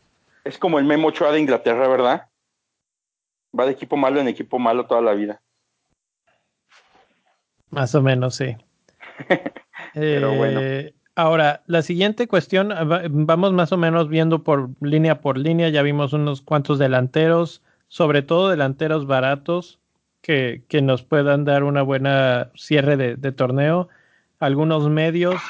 [0.45, 2.29] Es como el Memo Ochoa de Inglaterra, ¿verdad?
[3.59, 5.43] Va de equipo malo en equipo malo toda la vida.
[7.71, 8.57] Más o menos, sí.
[9.95, 10.61] Pero bueno.
[10.61, 12.73] Eh, Ahora, la siguiente cuestión,
[13.11, 18.23] vamos más o menos viendo por línea por línea, ya vimos unos cuantos delanteros, sobre
[18.23, 19.81] todo delanteros baratos
[20.21, 23.89] que, que nos puedan dar una buena cierre de, de torneo,
[24.39, 25.43] algunos medios,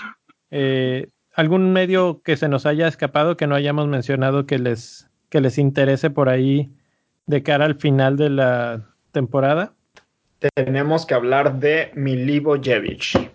[0.50, 5.42] eh, algún medio que se nos haya escapado que no hayamos mencionado que les, que
[5.42, 6.72] les interese por ahí
[7.26, 9.74] de cara al final de la temporada.
[10.38, 13.30] Tenemos que hablar de Milivojevic.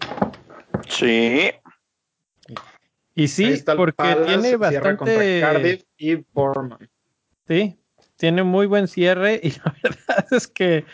[0.87, 1.51] Sí.
[3.15, 5.39] Y sí, porque tiene bastante.
[5.41, 6.89] Cardiff y Bournemouth.
[7.47, 7.77] Sí,
[8.15, 10.85] tiene muy buen cierre y la verdad es que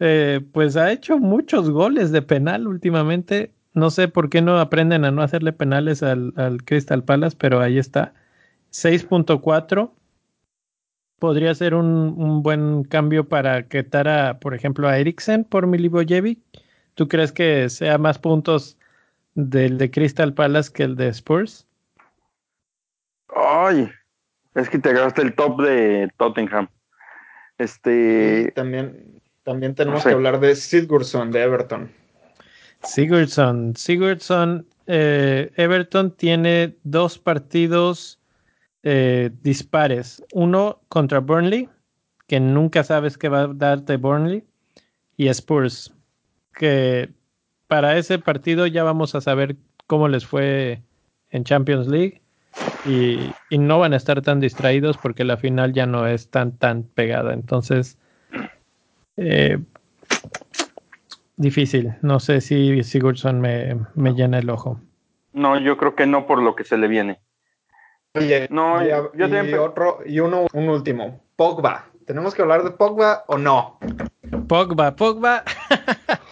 [0.00, 3.52] eh, pues ha hecho muchos goles de penal últimamente.
[3.74, 7.60] No sé por qué no aprenden a no hacerle penales al, al Crystal Palace, pero
[7.60, 8.14] ahí está.
[8.72, 9.90] 6.4
[11.18, 16.38] podría ser un, un, buen cambio para quitar por ejemplo, a Eriksen por Milivojevic.
[16.94, 18.76] ¿Tú crees que sea más puntos
[19.34, 21.66] del de Crystal Palace que el de Spurs?
[23.34, 23.90] Ay,
[24.54, 26.68] es que te agarraste el top de Tottenham.
[27.58, 28.52] Este.
[28.54, 30.08] también, también tenemos no sé.
[30.10, 31.90] que hablar de Sigurdsson de Everton.
[32.82, 38.20] Sigurdsson, Sigurdsson, eh, Everton tiene dos partidos
[38.84, 40.22] eh, dispares.
[40.32, 41.68] Uno contra Burnley,
[42.26, 44.44] que nunca sabes qué va a darte Burnley,
[45.16, 45.92] y Spurs,
[46.54, 47.10] que
[47.66, 49.56] para ese partido ya vamos a saber
[49.86, 50.82] cómo les fue
[51.30, 52.20] en Champions League
[52.84, 56.82] y, no van a estar tan distraídos porque la final ya no es tan tan
[56.82, 57.32] pegada.
[57.32, 57.98] Entonces,
[59.16, 59.58] eh,
[61.36, 61.94] difícil.
[62.02, 64.80] No sé si Sigurdsson me, me, llena el ojo.
[65.32, 67.18] No, yo creo que no por lo que se le viene.
[68.16, 71.20] Oye, no, y, yo, y otro y uno un último.
[71.34, 71.86] Pogba.
[72.06, 73.78] ¿Tenemos que hablar de Pogba o no?
[74.46, 75.42] Pogba, Pogba.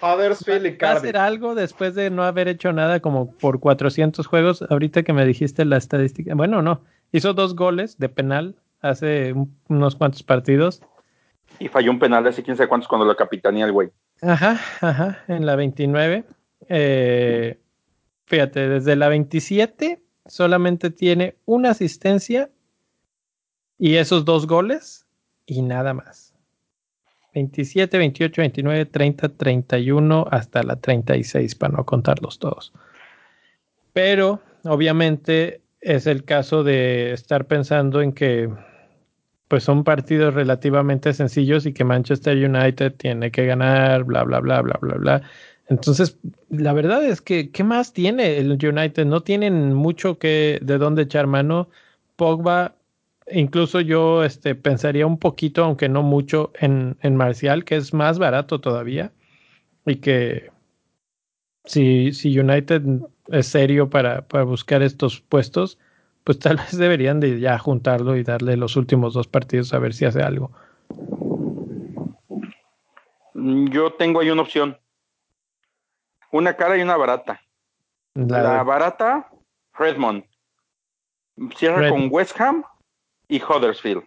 [0.00, 4.24] Huddersfield y Va a hacer algo después de no haber hecho nada como por 400
[4.26, 4.62] juegos.
[4.62, 6.34] Ahorita que me dijiste la estadística.
[6.36, 6.82] Bueno, no.
[7.10, 9.34] Hizo dos goles de penal hace
[9.68, 10.82] unos cuantos partidos.
[11.58, 13.90] Y falló un penal hace quién sabe cuántos cuando lo capitanía el güey.
[14.20, 15.24] Ajá, ajá.
[15.26, 16.24] En la 29.
[16.68, 17.58] Eh,
[18.26, 22.50] fíjate, desde la 27 solamente tiene una asistencia
[23.78, 25.06] y esos dos goles
[25.46, 26.34] y nada más.
[27.34, 32.72] 27, 28, 29, 30, 31 hasta la 36 para no contarlos todos.
[33.92, 38.50] Pero obviamente es el caso de estar pensando en que
[39.48, 44.62] pues son partidos relativamente sencillos y que Manchester United tiene que ganar, bla, bla, bla,
[44.62, 45.22] bla, bla, bla.
[45.72, 46.18] Entonces,
[46.50, 49.06] la verdad es que, ¿qué más tiene el United?
[49.06, 51.70] No tienen mucho que de dónde echar mano.
[52.16, 52.74] Pogba
[53.30, 58.18] incluso yo este, pensaría un poquito, aunque no mucho, en, en Marcial, que es más
[58.18, 59.12] barato todavía.
[59.86, 60.50] Y que
[61.64, 62.82] si, si United
[63.28, 65.78] es serio para, para buscar estos puestos,
[66.22, 69.94] pues tal vez deberían de ya juntarlo y darle los últimos dos partidos a ver
[69.94, 70.50] si hace algo.
[73.34, 74.76] Yo tengo ahí una opción.
[76.32, 77.40] Una cara y una barata.
[78.14, 79.30] La, La barata,
[79.74, 80.24] Redmond.
[81.56, 81.90] Cierra Red.
[81.90, 82.64] con West Ham
[83.28, 84.02] y Huddersfield.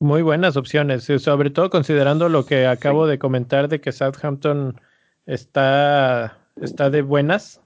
[0.00, 3.12] Muy buenas opciones, sobre todo considerando lo que acabo sí.
[3.12, 4.80] de comentar de que Southampton
[5.26, 7.60] está, está de buenas.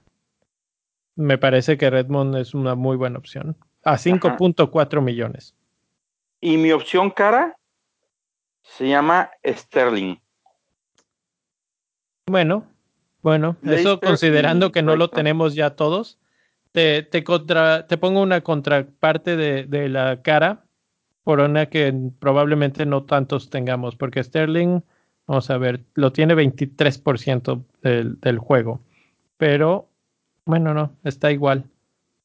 [1.15, 3.57] Me parece que Redmond es una muy buena opción.
[3.83, 5.55] A 5.4 millones.
[6.39, 7.57] Y mi opción cara
[8.61, 10.17] se llama Sterling.
[12.27, 12.67] Bueno,
[13.27, 16.17] bueno, eso considerando que no lo tenemos ya todos
[16.71, 20.63] te, te, contra, te pongo una contraparte de, de, la cara
[21.23, 24.81] por una que probablemente no tantos tengamos, porque Sterling,
[25.25, 28.79] vamos a ver, lo tiene 23% del, del juego,
[29.35, 29.89] pero
[30.45, 31.65] bueno, no, está igual,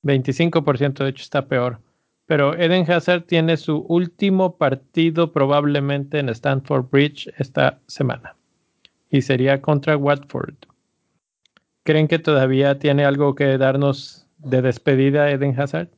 [0.05, 1.80] 25% de hecho está peor.
[2.26, 8.36] Pero Eden Hazard tiene su último partido probablemente en Stanford Bridge esta semana
[9.11, 10.55] y sería contra Watford.
[11.85, 15.89] ¿Creen que todavía tiene algo que darnos de despedida Eden Hazard.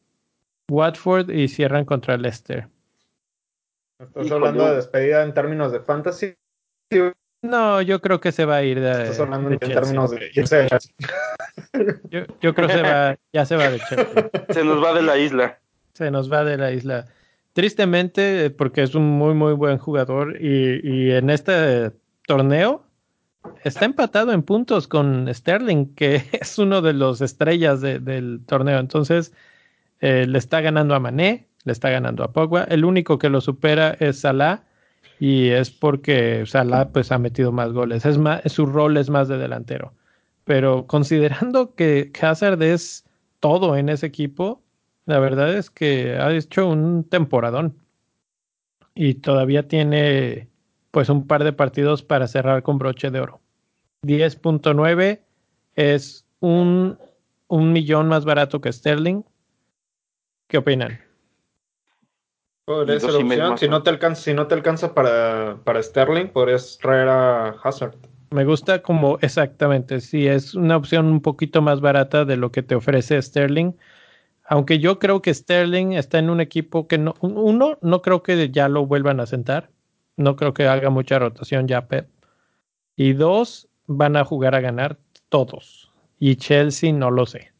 [0.70, 2.68] Watford y cierran contra Leicester.
[3.98, 4.70] ¿Estás hablando yo.
[4.70, 6.34] de despedida en términos de fantasy?
[7.42, 9.02] No, yo creo que se va a ir de.
[9.02, 10.68] Estás hablando de en términos de irse de.
[12.10, 14.30] Yo, yo creo que se va, ya se va de Chelsea.
[14.50, 15.58] Se nos va de la isla.
[15.92, 17.06] Se nos va de la isla.
[17.52, 21.92] Tristemente, porque es un muy, muy buen jugador y, y en este
[22.26, 22.83] torneo
[23.64, 28.78] está empatado en puntos con Sterling, que es uno de los estrellas de, del torneo.
[28.78, 29.32] Entonces,
[30.00, 32.64] eh, le está ganando a Mané, le está ganando a Pogba.
[32.64, 34.64] El único que lo supera es Salah
[35.18, 38.04] y es porque Salah pues ha metido más goles.
[38.06, 39.92] Es más, su rol es más de delantero.
[40.44, 43.04] pero considerando que Hazard es
[43.40, 44.62] todo en ese equipo,
[45.06, 47.76] la verdad es que ha hecho un temporadón
[48.94, 50.48] y todavía tiene
[50.94, 53.40] pues un par de partidos para cerrar con broche de oro.
[54.02, 55.22] 10.9
[55.74, 56.96] es un,
[57.48, 59.24] un millón más barato que Sterling.
[60.46, 61.00] ¿Qué opinan?
[62.64, 63.58] Podría ser opción.
[63.58, 67.96] Si no te alcanza, si no te alcanza para, para Sterling, podrías traer a Hazard.
[68.30, 72.62] Me gusta como exactamente, si es una opción un poquito más barata de lo que
[72.62, 73.72] te ofrece Sterling.
[74.44, 78.50] Aunque yo creo que Sterling está en un equipo que no, uno, no creo que
[78.52, 79.73] ya lo vuelvan a sentar.
[80.16, 82.08] No creo que haga mucha rotación ya Pep.
[82.96, 84.98] Y dos, van a jugar a ganar
[85.28, 85.90] todos.
[86.18, 87.52] Y Chelsea no lo sé.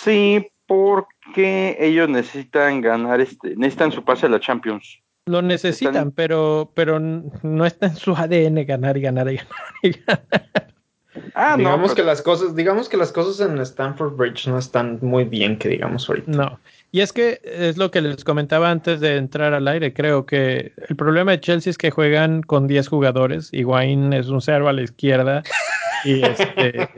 [0.00, 4.98] Sí, porque ellos necesitan ganar, este, necesitan su pase a la Champions.
[5.26, 9.90] Lo necesitan, pero, pero no está en su ADN ganar y ganar y ganar y
[9.92, 10.72] ganar.
[11.34, 15.24] Ah, digamos que las cosas, digamos que las cosas en Stanford Bridge no están muy
[15.24, 16.32] bien, que digamos ahorita.
[16.32, 16.58] No.
[16.94, 19.94] Y es que es lo que les comentaba antes de entrar al aire.
[19.94, 23.50] Creo que el problema de Chelsea es que juegan con 10 jugadores.
[23.50, 25.42] Wayne es un cero a la izquierda.
[26.04, 26.90] Y este.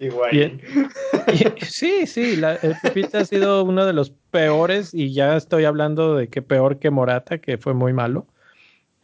[1.62, 4.92] sí, sí, el Pepita ha sido uno de los peores.
[4.92, 8.26] Y ya estoy hablando de que peor que Morata, que fue muy malo.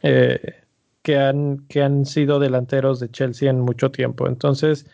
[0.02, 0.56] Eh,
[1.02, 4.26] que han, que han sido delanteros de Chelsea en mucho tiempo.
[4.26, 4.86] Entonces,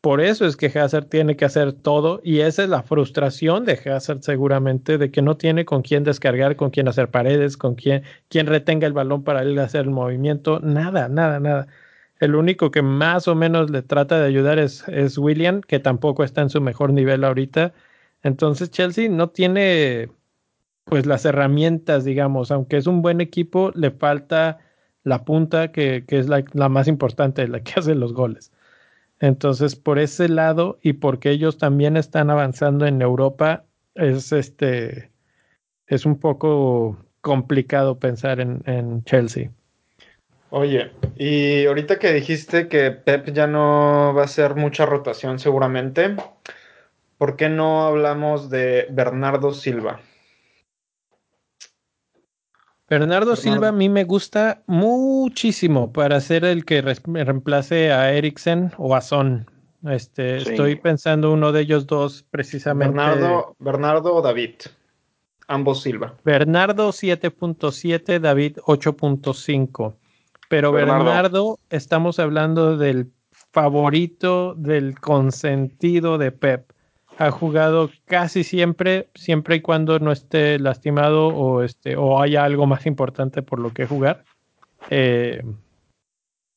[0.00, 3.72] por eso es que Hazard tiene que hacer todo y esa es la frustración de
[3.84, 8.02] Hazard seguramente de que no tiene con quién descargar, con quién hacer paredes, con quién,
[8.30, 11.66] retenga el balón para él hacer el movimiento, nada, nada, nada.
[12.18, 16.24] El único que más o menos le trata de ayudar es, es William, que tampoco
[16.24, 17.74] está en su mejor nivel ahorita.
[18.22, 20.10] Entonces Chelsea no tiene
[20.84, 24.58] pues las herramientas, digamos, aunque es un buen equipo, le falta
[25.04, 28.52] la punta que, que es la, la, más importante, la que hace los goles.
[29.20, 33.64] Entonces, por ese lado y porque ellos también están avanzando en Europa,
[33.94, 35.10] es este
[35.86, 39.50] es un poco complicado pensar en, en Chelsea.
[40.48, 46.16] Oye, y ahorita que dijiste que Pep ya no va a hacer mucha rotación seguramente,
[47.18, 50.00] ¿por qué no hablamos de Bernardo Silva?
[52.90, 58.96] Bernardo Silva a mí me gusta muchísimo para ser el que reemplace a Eriksen o
[58.96, 59.48] a Son.
[59.84, 62.92] Este, Estoy pensando uno de ellos dos precisamente.
[62.92, 64.54] Bernardo, Bernardo o David.
[65.46, 66.16] Ambos Silva.
[66.24, 69.94] Bernardo 7.7, David 8.5.
[70.48, 73.12] Pero Bernardo, estamos hablando del
[73.52, 76.72] favorito, del consentido de Pep
[77.20, 82.66] ha jugado casi siempre, siempre y cuando no esté lastimado o, este, o haya algo
[82.66, 84.24] más importante por lo que jugar.
[84.88, 85.42] Eh,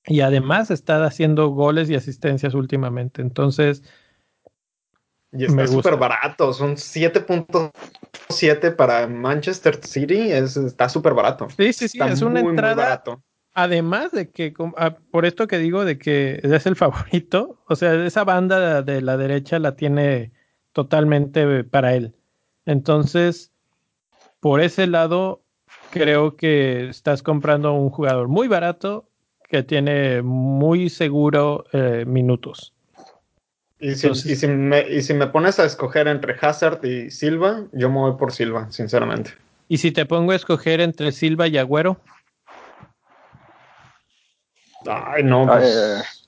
[0.06, 3.22] y además está haciendo goles y asistencias últimamente.
[3.22, 3.84] Entonces.
[5.34, 6.54] Y está súper barato.
[6.54, 10.32] Son 7.7 para Manchester City.
[10.32, 11.50] Es, está súper barato.
[11.58, 12.00] Sí, sí, sí.
[12.02, 13.04] es una entrada.
[13.54, 18.06] Además de que, ah, por esto que digo de que es el favorito, o sea,
[18.06, 20.32] esa banda de la derecha la tiene
[20.74, 22.14] totalmente para él.
[22.66, 23.52] Entonces,
[24.40, 25.42] por ese lado,
[25.92, 29.08] creo que estás comprando un jugador muy barato
[29.48, 32.74] que tiene muy seguro eh, minutos.
[33.80, 37.66] Y si, y, si me, y si, me, pones a escoger entre Hazard y Silva,
[37.74, 39.32] yo me voy por Silva, sinceramente.
[39.68, 42.00] ¿Y si te pongo a escoger entre Silva y Agüero?
[44.86, 46.24] Ay, no, pues,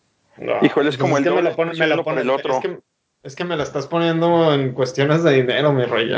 [0.62, 1.42] Híjole, es como el, me
[1.88, 2.56] lo el otro.
[2.56, 2.80] Es que
[3.46, 6.12] me la estás poniendo en cuestiones de dinero, mi rey.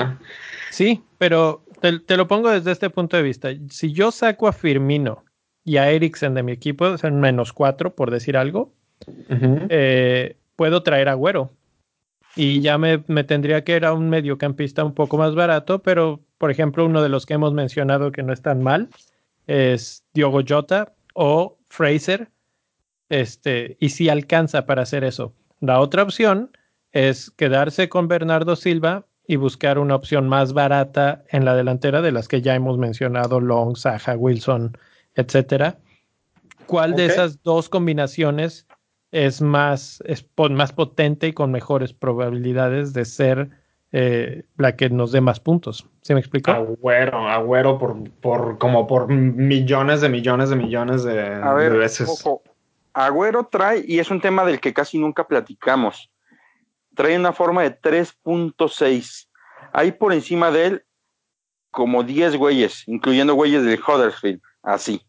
[0.72, 3.50] Sí, pero te, lo pongo desde este punto de vista.
[3.70, 5.24] Si yo saco a Firmino
[5.64, 8.74] y a Eriksen de mi equipo, son menos cuatro, por decir algo,
[9.30, 11.52] eh, puedo traer a Güero.
[12.36, 16.22] Y ya me, me, tendría que ir a un mediocampista un poco más barato, pero
[16.38, 18.90] por ejemplo, uno de los que hemos mencionado que no es tan mal
[19.48, 22.30] es Diogo Jota o Fraser.
[23.10, 25.34] Este, y si alcanza para hacer eso.
[25.60, 26.52] La otra opción
[26.92, 32.12] es quedarse con Bernardo Silva y buscar una opción más barata en la delantera de
[32.12, 34.78] las que ya hemos mencionado, Long, Saja, Wilson,
[35.16, 35.78] etcétera.
[36.66, 38.68] ¿Cuál de esas dos combinaciones
[39.12, 43.50] es más, es más potente y con mejores probabilidades de ser
[43.92, 45.86] eh, la que nos dé más puntos?
[46.02, 46.52] ¿Se me explicó?
[46.52, 52.24] Agüero, agüero por, por como por millones de millones de millones de, A ver, veces.
[52.94, 56.10] Agüero trae, y es un tema del que casi nunca platicamos
[56.98, 59.30] trae una forma de 3.6.
[59.72, 60.86] Hay por encima de él
[61.72, 65.02] como 10 güeyes, incluyendo güeyes de Huddersfield, así.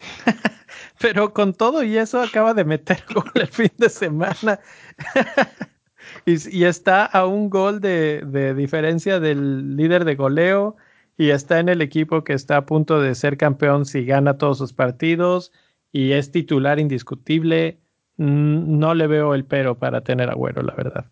[0.98, 4.58] pero con todo y eso acaba de meter gol el fin de semana.
[6.24, 10.76] y, está a un gol de, de, diferencia del líder de goleo
[11.18, 14.58] y está en el equipo que está a punto de ser campeón si gana todos
[14.58, 15.52] sus partidos
[15.92, 17.78] y es titular indiscutible.
[18.16, 21.10] No le veo el pero para tener agüero, la verdad.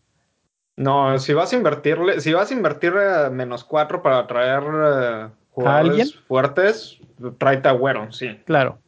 [0.76, 5.30] No, si vas a invertirle, si vas a invertir a menos cuatro para traer uh,
[5.50, 6.98] jugadores fuertes,
[7.38, 8.40] tráete agüero, sí.
[8.44, 8.78] Claro.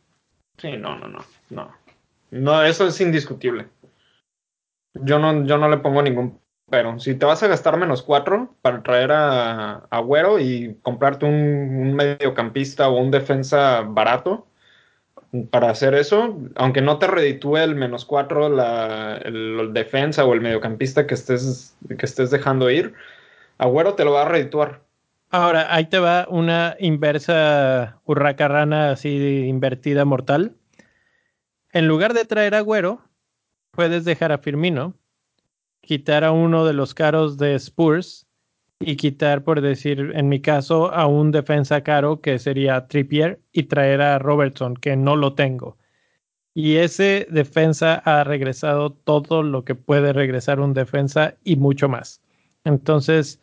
[0.59, 1.70] Sí, no, no, no, no.
[2.30, 3.68] No, eso es indiscutible.
[4.95, 6.99] Yo no, yo no le pongo ningún pero.
[6.99, 11.95] Si te vas a gastar menos cuatro para traer a Agüero y comprarte un, un
[11.95, 14.45] mediocampista o un defensa barato,
[15.51, 20.41] para hacer eso, aunque no te reditúe el menos cuatro la el, defensa o el
[20.41, 22.95] mediocampista que estés, que estés dejando ir,
[23.59, 24.83] Agüero te lo va a redituar.
[25.31, 30.55] Ahora, ahí te va una inversa hurracarrana así invertida mortal.
[31.72, 33.01] En lugar de traer a Agüero,
[33.72, 34.95] puedes dejar a Firmino,
[35.81, 38.26] quitar a uno de los caros de Spurs
[38.79, 43.64] y quitar, por decir, en mi caso, a un defensa caro que sería Trippier y
[43.64, 45.77] traer a Robertson, que no lo tengo.
[46.55, 52.22] Y ese defensa ha regresado todo lo que puede regresar un defensa y mucho más.
[52.64, 53.41] Entonces,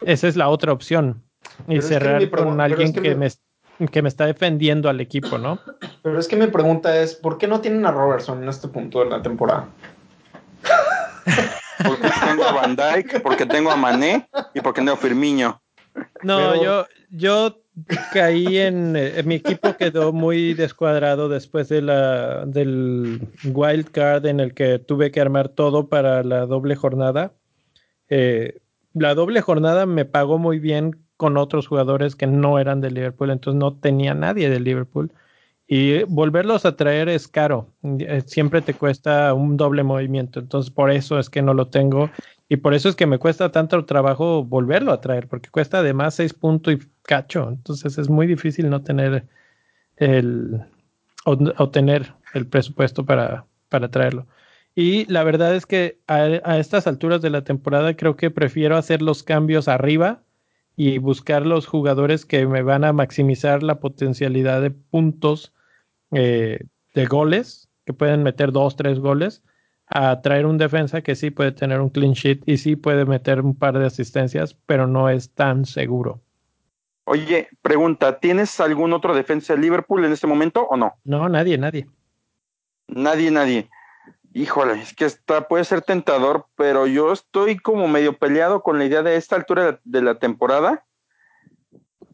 [0.00, 1.22] esa es la otra opción.
[1.68, 3.28] Y cerrar con alguien que, me...
[3.90, 5.60] que me está defendiendo al equipo, ¿no?
[6.02, 9.00] Pero es que mi pregunta es, ¿por qué no tienen a Robertson en este punto
[9.00, 9.68] de la temporada?
[11.86, 15.60] Porque tengo a Van Dyke, porque tengo a Mané y porque tengo a Firmino.
[16.22, 17.60] No, yo, yo
[18.12, 18.92] caí en,
[19.24, 25.10] mi equipo quedó muy descuadrado después de la del wild card en el que tuve
[25.10, 27.32] que armar todo para la doble jornada.
[28.08, 28.58] Eh,
[28.94, 33.30] la doble jornada me pagó muy bien con otros jugadores que no eran de Liverpool,
[33.30, 35.12] entonces no tenía nadie de Liverpool.
[35.68, 37.68] Y volverlos a traer es caro.
[37.82, 40.40] Eh, siempre te cuesta un doble movimiento.
[40.40, 42.10] Entonces, por eso es que no lo tengo.
[42.48, 46.14] Y por eso es que me cuesta tanto trabajo volverlo a traer, porque cuesta además
[46.14, 47.48] seis puntos y cacho.
[47.50, 49.26] Entonces, es muy difícil no tener
[49.96, 50.62] el.
[51.26, 54.26] o, tener el presupuesto para, para traerlo.
[54.74, 59.02] Y la verdad es que a, estas alturas de la temporada creo que prefiero hacer
[59.02, 60.22] los cambios arriba
[60.76, 65.52] y buscar los jugadores que me van a maximizar la potencialidad de puntos
[66.12, 66.60] eh,
[66.94, 69.42] de goles, que pueden meter dos, tres goles,
[69.86, 73.40] a traer un defensa que sí puede tener un clean sheet y sí puede meter
[73.40, 76.20] un par de asistencias, pero no es tan seguro.
[77.04, 80.94] Oye, pregunta, ¿tienes algún otro defensa de Liverpool en este momento o no?
[81.04, 81.88] No, nadie, nadie.
[82.86, 83.70] Nadie, nadie.
[84.34, 88.84] Híjole, es que está, puede ser tentador, pero yo estoy como medio peleado con la
[88.84, 90.84] idea de esta altura de la temporada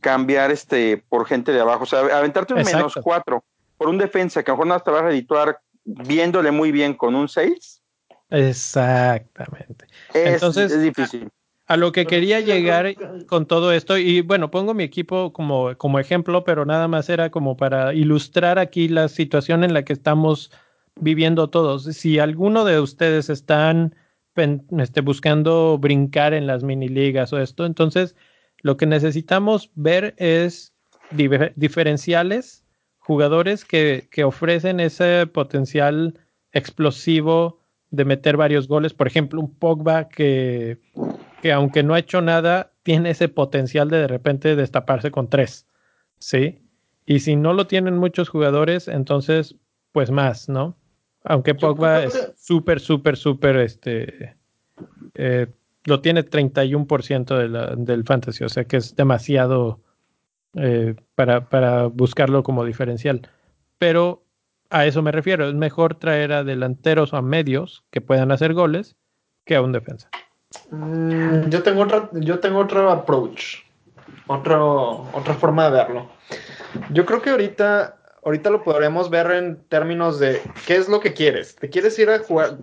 [0.01, 3.42] cambiar este por gente de abajo, o sea, aventarte un menos cuatro
[3.77, 6.95] por un defensa que a lo mejor no te va a redituar viéndole muy bien
[6.95, 7.83] con un 6.
[8.31, 9.87] Exactamente.
[10.12, 11.29] Entonces, es difícil.
[11.66, 12.95] A, lo que quería llegar
[13.27, 17.31] con todo esto, y bueno, pongo mi equipo como, como ejemplo, pero nada más era
[17.31, 20.51] como para ilustrar aquí la situación en la que estamos
[20.97, 21.85] viviendo todos.
[21.85, 23.95] Si alguno de ustedes están
[24.79, 28.14] este, buscando brincar en las mini ligas o esto, entonces
[28.62, 30.75] lo que necesitamos ver es
[31.11, 32.64] diferenciales
[33.05, 36.19] jugadores que, que, ofrecen ese potencial
[36.53, 38.95] explosivo de meter varios goles.
[38.95, 40.79] Por ejemplo, un Pogba que,
[41.43, 45.67] que aunque no ha hecho nada, tiene ese potencial de de repente destaparse con tres.
[46.19, 46.63] ¿Sí?
[47.05, 49.57] Y si no lo tienen muchos jugadores, entonces,
[49.93, 50.77] pues más, ¿no?
[51.25, 54.37] Aunque Pogba es súper, súper, súper, este,
[55.15, 55.47] eh,
[55.85, 59.81] lo tiene 31% de la, del fantasy, o sea que es demasiado
[60.57, 63.29] eh, para, para buscarlo como diferencial.
[63.79, 64.25] Pero
[64.71, 68.55] a eso me refiero, es mejor traer a delanteros o a medios que puedan hacer
[68.55, 68.97] goles
[69.45, 70.11] que a un defensa.
[70.71, 73.59] Mm, yo tengo otra, yo tengo otro approach,
[74.27, 76.09] otro, otra forma de verlo.
[76.91, 81.13] Yo creo que ahorita, ahorita lo podremos ver en términos de qué es lo que
[81.13, 81.57] quieres.
[81.57, 82.59] ¿Te quieres ir a jugar,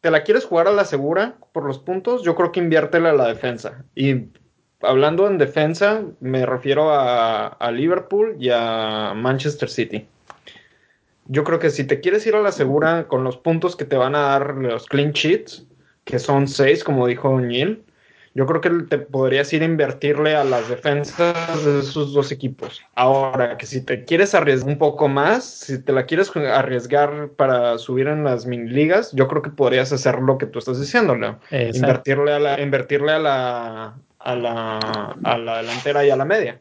[0.00, 2.22] te la quieres jugar a la segura por los puntos?
[2.22, 3.84] Yo creo que inviértela a la defensa.
[3.94, 4.26] Y
[4.82, 10.06] hablando en defensa, me refiero a, Liverpool y a Manchester City.
[11.26, 13.96] Yo creo que si te quieres ir a la segura con los puntos que te
[13.96, 15.64] van a dar los clean sheets,
[16.04, 17.82] que son seis, como dijo Neil,
[18.34, 22.82] yo creo que te podrías ir a invertirle a las defensas de esos dos equipos.
[22.94, 27.76] Ahora, que si te quieres arriesgar un poco más, si te la quieres arriesgar para
[27.78, 31.14] subir en las mini ligas, yo creo que podrías hacer lo que tú estás diciendo,
[31.50, 33.94] Invertirle a la, invertirle a la,
[34.24, 34.78] a la,
[35.24, 36.60] a la delantera y a la media.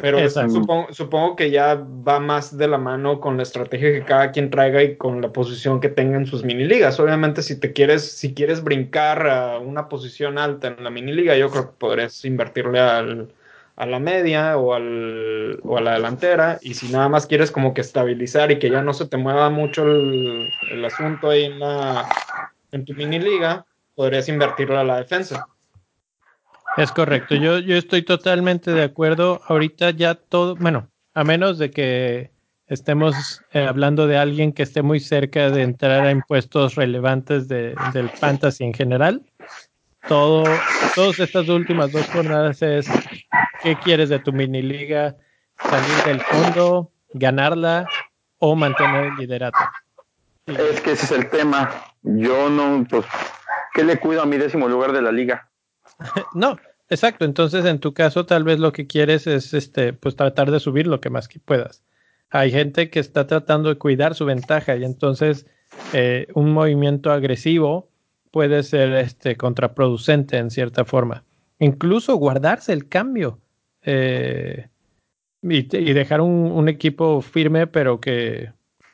[0.00, 4.30] Pero supongo, supongo, que ya va más de la mano con la estrategia que cada
[4.30, 7.00] quien traiga y con la posición que tenga en sus mini ligas.
[7.00, 11.36] Obviamente, si te quieres, si quieres brincar a una posición alta en la mini liga,
[11.36, 13.32] yo creo que podrías invertirle al,
[13.74, 16.58] a la media o, al, o a la delantera.
[16.62, 19.50] Y si nada más quieres como que estabilizar y que ya no se te mueva
[19.50, 22.08] mucho el, el asunto ahí en, la,
[22.70, 23.66] en tu mini liga,
[23.96, 25.48] podrías invertirle a la defensa.
[26.78, 29.40] Es correcto, yo, yo estoy totalmente de acuerdo.
[29.48, 32.30] Ahorita ya todo, bueno, a menos de que
[32.68, 37.74] estemos eh, hablando de alguien que esté muy cerca de entrar a impuestos relevantes de,
[37.92, 39.22] del fantasy en general.
[40.06, 40.44] Todo,
[40.94, 42.88] todas estas últimas dos jornadas es
[43.62, 45.16] qué quieres de tu mini liga,
[45.58, 47.88] salir del fondo, ganarla
[48.38, 49.58] o mantener el liderato.
[50.46, 51.70] Es que ese es el tema.
[52.02, 53.04] Yo no, pues,
[53.74, 55.50] ¿qué le cuido a mi décimo lugar de la liga?
[56.34, 56.56] no,
[56.88, 57.24] exacto.
[57.24, 60.86] Entonces, en tu caso, tal vez lo que quieres es este, pues tratar de subir
[60.86, 61.82] lo que más que puedas.
[62.30, 65.46] Hay gente que está tratando de cuidar su ventaja y entonces
[65.92, 67.90] eh, un movimiento agresivo
[68.30, 71.24] puede ser este, contraproducente en cierta forma.
[71.58, 73.40] Incluso guardarse el cambio
[73.82, 74.68] eh,
[75.42, 78.52] y, dejar un, equipo firme, pero que,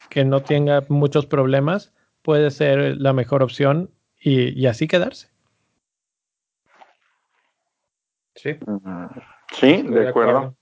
[0.09, 1.92] que, no tenga muchos problemas,
[2.22, 3.90] puede ser la mejor opción
[4.20, 5.34] y así quedarse.
[8.35, 8.57] Sí.
[9.53, 10.57] Sí, de, acuerdo.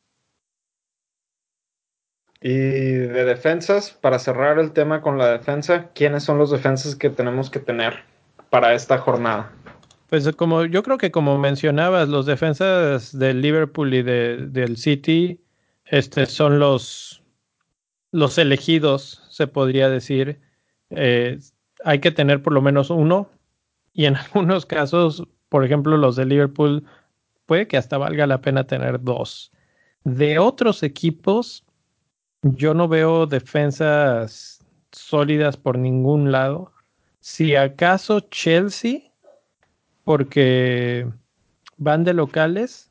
[2.41, 7.09] Y de defensas, para cerrar el tema con la defensa, ¿quiénes son los defensas que
[7.09, 8.01] tenemos que tener
[8.51, 9.53] para esta jornada?
[10.09, 15.41] Pues como yo creo que como mencionabas, los defensas del Liverpool y del City,
[15.87, 17.23] este son los,
[18.11, 20.41] los elegidos, se podría decir.
[20.91, 21.39] Eh,
[21.85, 23.31] hay que tener por lo menos uno,
[23.93, 26.85] y en algunos casos, por ejemplo, los de Liverpool
[27.69, 29.53] que hasta valga la pena tener dos.
[30.05, 31.65] De otros equipos,
[32.43, 36.73] yo no veo defensas sólidas por ningún lado.
[37.21, 39.13] Si acaso Chelsea,
[40.05, 41.07] porque
[41.77, 42.91] van de locales,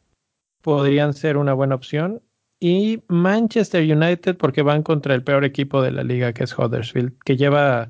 [0.61, 2.21] podrían ser una buena opción.
[2.59, 7.17] Y Manchester United, porque van contra el peor equipo de la liga, que es Huddersfield,
[7.25, 7.89] que lleva,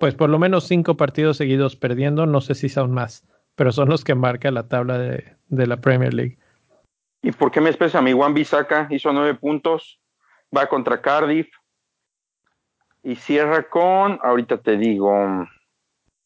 [0.00, 2.26] pues, por lo menos cinco partidos seguidos perdiendo.
[2.26, 5.80] No sé si son más, pero son los que marca la tabla de, de la
[5.80, 6.38] Premier League.
[7.22, 8.00] ¿Y por qué me expresa?
[8.00, 10.00] Mi Juan Bisaca hizo nueve puntos,
[10.56, 11.48] va contra Cardiff
[13.02, 15.46] y cierra con, ahorita te digo,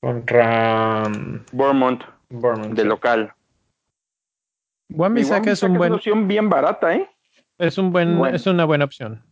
[0.01, 1.03] contra
[1.53, 3.33] Bournemouth, de local.
[4.95, 5.91] Juan Bisaca es un buen...
[5.91, 7.11] una opción bien barata, ¿eh?
[7.59, 9.25] Es un buen, es una buena opción.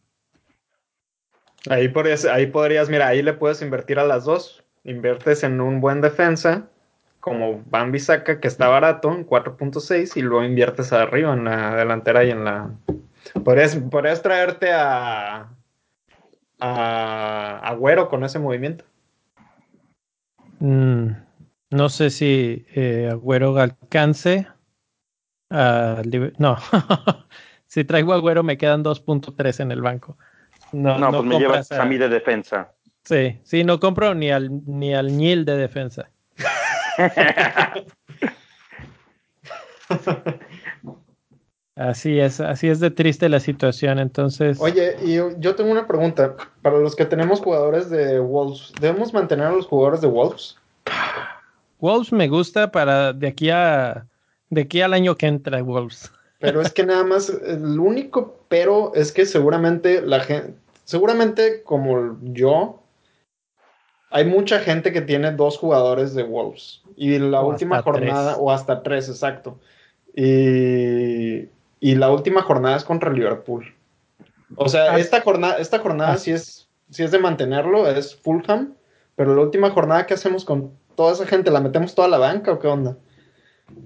[1.70, 4.64] Ahí podrías, ahí podrías, mira, ahí le puedes invertir a las dos.
[4.82, 6.68] Inviertes en un buen defensa
[7.22, 12.24] como Bambi saca, que está barato, en 4.6, y luego inviertes arriba en la delantera
[12.24, 12.70] y en la.
[13.44, 15.48] Podrías, podrías traerte a.
[16.58, 18.84] a Agüero con ese movimiento.
[20.58, 21.10] Mm,
[21.70, 24.48] no sé si eh, Agüero alcance.
[25.48, 26.56] no.
[27.68, 30.18] si traigo Agüero me quedan 2.3 en el banco.
[30.72, 31.84] No, no, pues me llevas a...
[31.84, 32.72] mí de defensa.
[33.04, 36.10] Sí, sí, no compro ni al, ni al Nil de defensa.
[41.74, 44.60] Así es, así es de triste la situación, entonces.
[44.60, 46.36] Oye, y yo tengo una pregunta.
[46.60, 50.56] Para los que tenemos jugadores de Wolves, ¿debemos mantener a los jugadores de Wolves?
[51.80, 54.06] Wolves me gusta para de aquí a
[54.50, 56.12] de aquí al año que entra Wolves.
[56.38, 62.18] Pero es que nada más, el único pero es que seguramente la gente, seguramente como
[62.20, 62.81] yo,
[64.12, 66.82] hay mucha gente que tiene dos jugadores de Wolves.
[66.96, 69.58] Y la última jornada, o hasta tres, exacto.
[70.14, 71.48] Y,
[71.80, 73.74] la última jornada es contra Liverpool.
[74.56, 74.98] O sea, ah.
[74.98, 76.18] esta jornada, esta jornada ah.
[76.18, 78.74] sí, es, es de mantenerlo, es Fulham.
[79.16, 81.50] Pero la última jornada, ¿qué hacemos con toda esa gente?
[81.50, 82.96] ¿La metemos toda la banca o qué onda?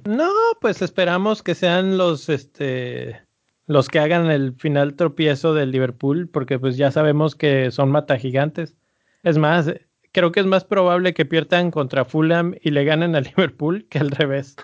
[0.05, 3.21] No, pues esperamos que sean los, este,
[3.67, 8.19] los que hagan el final tropiezo del Liverpool, porque pues ya sabemos que son mata
[8.19, 8.75] gigantes.
[9.23, 9.73] Es más,
[10.17, 13.99] creo que es más probable que pierdan contra Fulham y le ganen a Liverpool que
[13.99, 14.57] al revés.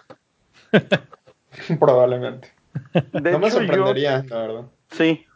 [1.79, 2.49] Probablemente.
[3.13, 4.65] no me sorprendería, la verdad.
[4.93, 5.27] Sí.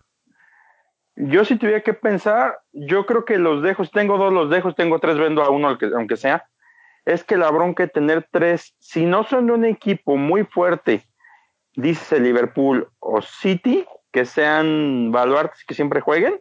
[1.16, 5.00] Yo si tuviera que pensar, yo creo que los dejo, tengo dos los dejo, tengo
[5.00, 6.46] tres, vendo a uno aunque sea.
[7.04, 11.06] Es que la bronca de tener tres, si no son de un equipo muy fuerte,
[11.74, 16.40] dice Liverpool o City, que sean baluartes que siempre jueguen,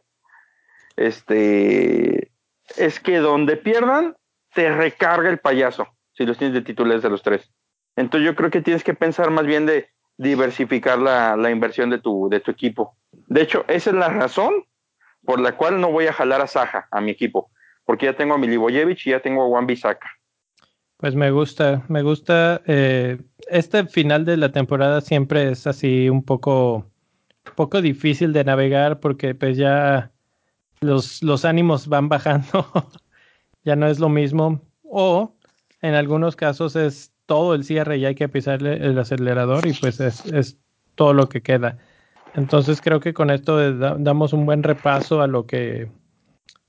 [0.95, 2.31] este,
[2.77, 4.15] es que donde pierdan,
[4.53, 7.51] te recarga el payaso, si los tienes de titulares de los tres.
[7.95, 11.99] Entonces yo creo que tienes que pensar más bien de, diversificar la, la, inversión de
[11.99, 12.97] tu, de tu equipo.
[13.11, 14.53] De hecho, esa es la razón
[15.23, 17.51] por la cual no voy a jalar a Saja, a mi equipo,
[17.83, 20.09] porque ya tengo a Milivojevic y ya tengo a Juan Bisaca.
[20.97, 22.61] Pues me gusta, me gusta.
[22.65, 23.17] Eh,
[23.49, 26.85] este final de la temporada siempre es así un poco,
[27.55, 30.11] poco difícil de navegar porque pues ya
[30.81, 32.67] los, los ánimos van bajando,
[33.63, 34.61] ya no es lo mismo.
[34.83, 35.35] O
[35.81, 39.99] en algunos casos es todo el cierre y hay que pisarle el acelerador y pues
[39.99, 40.57] es, es
[40.95, 41.77] todo lo que queda.
[42.35, 45.89] Entonces creo que con esto damos un buen repaso a lo que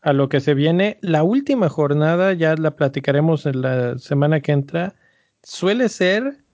[0.03, 0.99] a lo que se viene.
[1.01, 4.95] La última jornada, ya la platicaremos en la semana que entra,
[5.43, 6.45] suele ser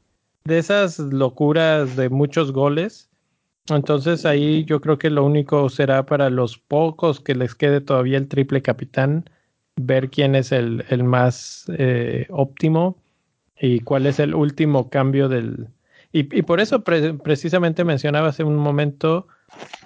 [0.44, 3.10] de esas locuras de muchos goles.
[3.68, 8.18] Entonces ahí yo creo que lo único será para los pocos que les quede todavía
[8.18, 9.24] el triple capitán,
[9.76, 12.96] ver quién es el, el más eh, óptimo
[13.60, 15.68] y cuál es el último cambio del...
[16.14, 19.28] Y, por eso pre precisamente mencionaba hace un momento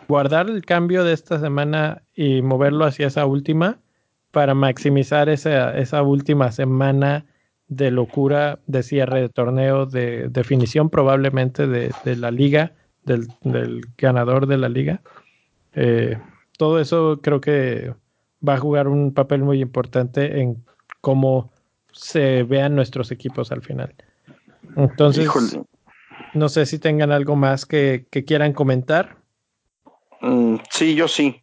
[0.09, 3.79] guardar el cambio de esta semana y moverlo hacia esa última
[4.33, 7.27] para maximizar esa, esa última semana
[7.69, 12.73] de locura de cierre de torneo, de definición probablemente de, de la liga,
[13.07, 15.01] del, del, ganador de la liga.
[15.75, 16.19] Eh,
[16.59, 17.95] todo eso creo que
[18.47, 20.65] va a jugar un papel muy importante en
[21.01, 21.53] cómo
[21.93, 23.95] se vean nuestros equipos al final.
[24.77, 25.63] Entonces, Híjole.
[26.35, 29.17] no sé si tengan algo más que, que quieran comentar.
[30.21, 31.43] Mm, sí, yo sí.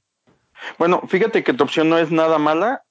[0.78, 2.84] Bueno, fíjate que tu opción no es nada mala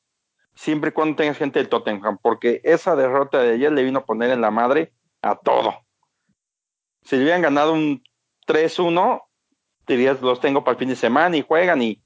[0.55, 4.05] siempre y cuando tengas gente de Tottenham, porque esa derrota de ayer le vino a
[4.05, 4.93] poner en la madre
[5.23, 5.75] a todo.
[7.03, 8.03] Si le hubieran ganado un
[8.53, 9.23] 3-1,
[9.87, 12.03] dirías, los tengo para el fin de semana y juegan y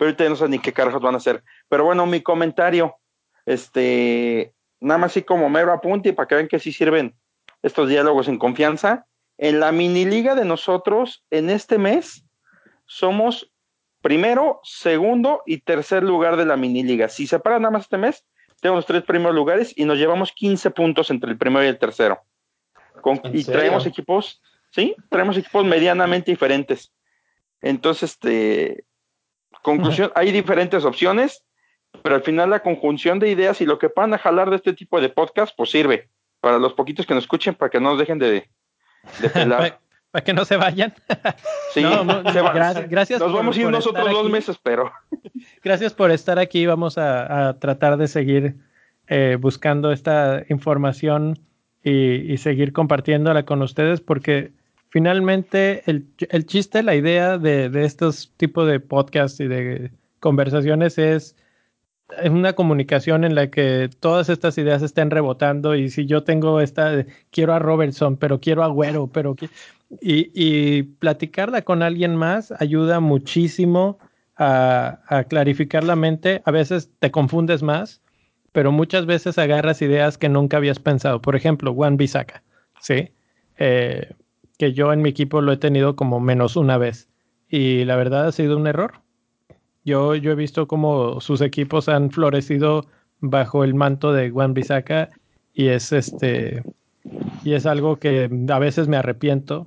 [0.00, 1.44] pero ahorita no sé ni qué carajos van a hacer.
[1.68, 2.96] Pero bueno, mi comentario,
[3.44, 7.14] este, nada más así como mero apunte para que vean que sí sirven
[7.62, 9.06] estos diálogos en confianza.
[9.36, 12.24] En la mini liga de nosotros, en este mes,
[12.86, 13.52] somos
[14.00, 17.10] primero, segundo y tercer lugar de la mini liga.
[17.10, 18.24] Si se para nada más este mes,
[18.62, 21.78] tenemos los tres primeros lugares y nos llevamos 15 puntos entre el primero y el
[21.78, 22.22] tercero.
[23.02, 23.52] Con, y serio?
[23.52, 24.40] traemos equipos,
[24.70, 26.92] sí, traemos equipos medianamente diferentes.
[27.60, 28.84] Entonces, este,
[29.62, 31.44] conclusión, hay diferentes opciones,
[32.02, 34.72] pero al final la conjunción de ideas y lo que van a jalar de este
[34.72, 36.08] tipo de podcast, pues sirve
[36.40, 38.48] para los poquitos que nos escuchen, para que no nos dejen de,
[39.20, 39.78] de pelar.
[40.10, 40.94] para que no se vayan.
[41.72, 42.52] Sí, no, no, se va.
[42.52, 43.20] gracias, gracias.
[43.20, 44.90] Nos por, vamos a ir nosotros dos meses, pero.
[45.62, 46.66] Gracias por estar aquí.
[46.66, 48.56] Vamos a, a tratar de seguir
[49.06, 51.38] eh, buscando esta información
[51.84, 54.50] y, y, seguir compartiéndola con ustedes porque
[54.90, 60.98] finalmente el, el chiste, la idea de, de estos tipos de podcasts y de conversaciones
[60.98, 61.36] es
[62.18, 66.60] es una comunicación en la que todas estas ideas estén rebotando y si yo tengo
[66.60, 69.36] esta, quiero a Robertson, pero quiero a Güero, pero
[70.00, 73.98] y, y, platicarla con alguien más ayuda muchísimo
[74.36, 76.42] a, a, clarificar la mente.
[76.44, 78.00] A veces te confundes más,
[78.52, 81.20] pero muchas veces agarras ideas que nunca habías pensado.
[81.20, 82.42] Por ejemplo, Juan Bisaca,
[82.80, 83.10] ¿sí?
[83.58, 84.12] Eh,
[84.60, 87.08] que yo en mi equipo lo he tenido como menos una vez
[87.48, 89.00] y la verdad ha sido un error.
[89.86, 92.84] Yo, yo he visto cómo sus equipos han florecido
[93.20, 95.08] bajo el manto de Juan Bisaca
[95.54, 96.62] y es este
[97.42, 99.66] y es algo que a veces me arrepiento,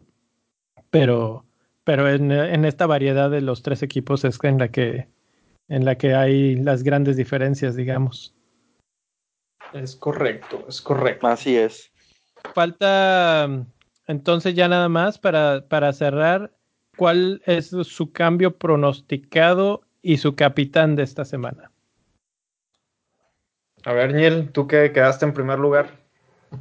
[0.91, 1.43] pero,
[1.83, 5.07] pero en, en, esta variedad de los tres equipos es en la que
[5.69, 8.35] en la que hay las grandes diferencias, digamos.
[9.73, 11.25] Es correcto, es correcto.
[11.25, 11.91] Así es.
[12.53, 13.65] Falta
[14.07, 16.51] entonces ya nada más para, para cerrar,
[16.97, 21.71] ¿cuál es su cambio pronosticado y su capitán de esta semana.
[23.85, 26.03] A ver, Niel, tú que quedaste en primer lugar.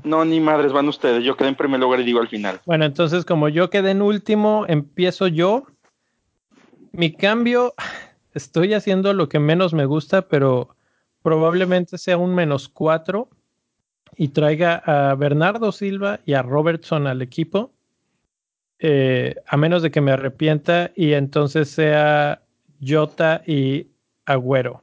[0.05, 1.23] No, ni madres, van ustedes.
[1.23, 2.61] Yo quedé en primer lugar y digo al final.
[2.65, 5.67] Bueno, entonces, como yo quedé en último, empiezo yo.
[6.93, 7.75] Mi cambio,
[8.33, 10.77] estoy haciendo lo que menos me gusta, pero
[11.23, 13.29] probablemente sea un menos cuatro
[14.17, 17.73] y traiga a Bernardo Silva y a Robertson al equipo.
[18.79, 22.43] Eh, a menos de que me arrepienta y entonces sea
[22.85, 23.87] Jota y
[24.27, 24.83] Agüero.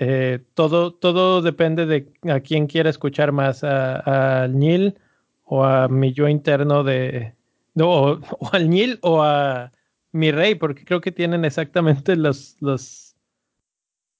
[0.00, 4.96] Eh, todo, todo depende de a quién quiera escuchar más, a, Nil
[5.44, 7.34] o a mi yo interno de...
[7.74, 9.72] No, o, o, al Nil o a
[10.12, 13.16] mi rey, porque creo que tienen exactamente los, los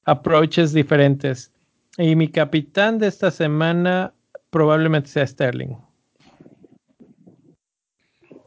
[0.05, 1.53] approaches diferentes.
[2.01, 4.15] Y mi capitán de esta semana
[4.51, 5.77] probablemente sea Sterling.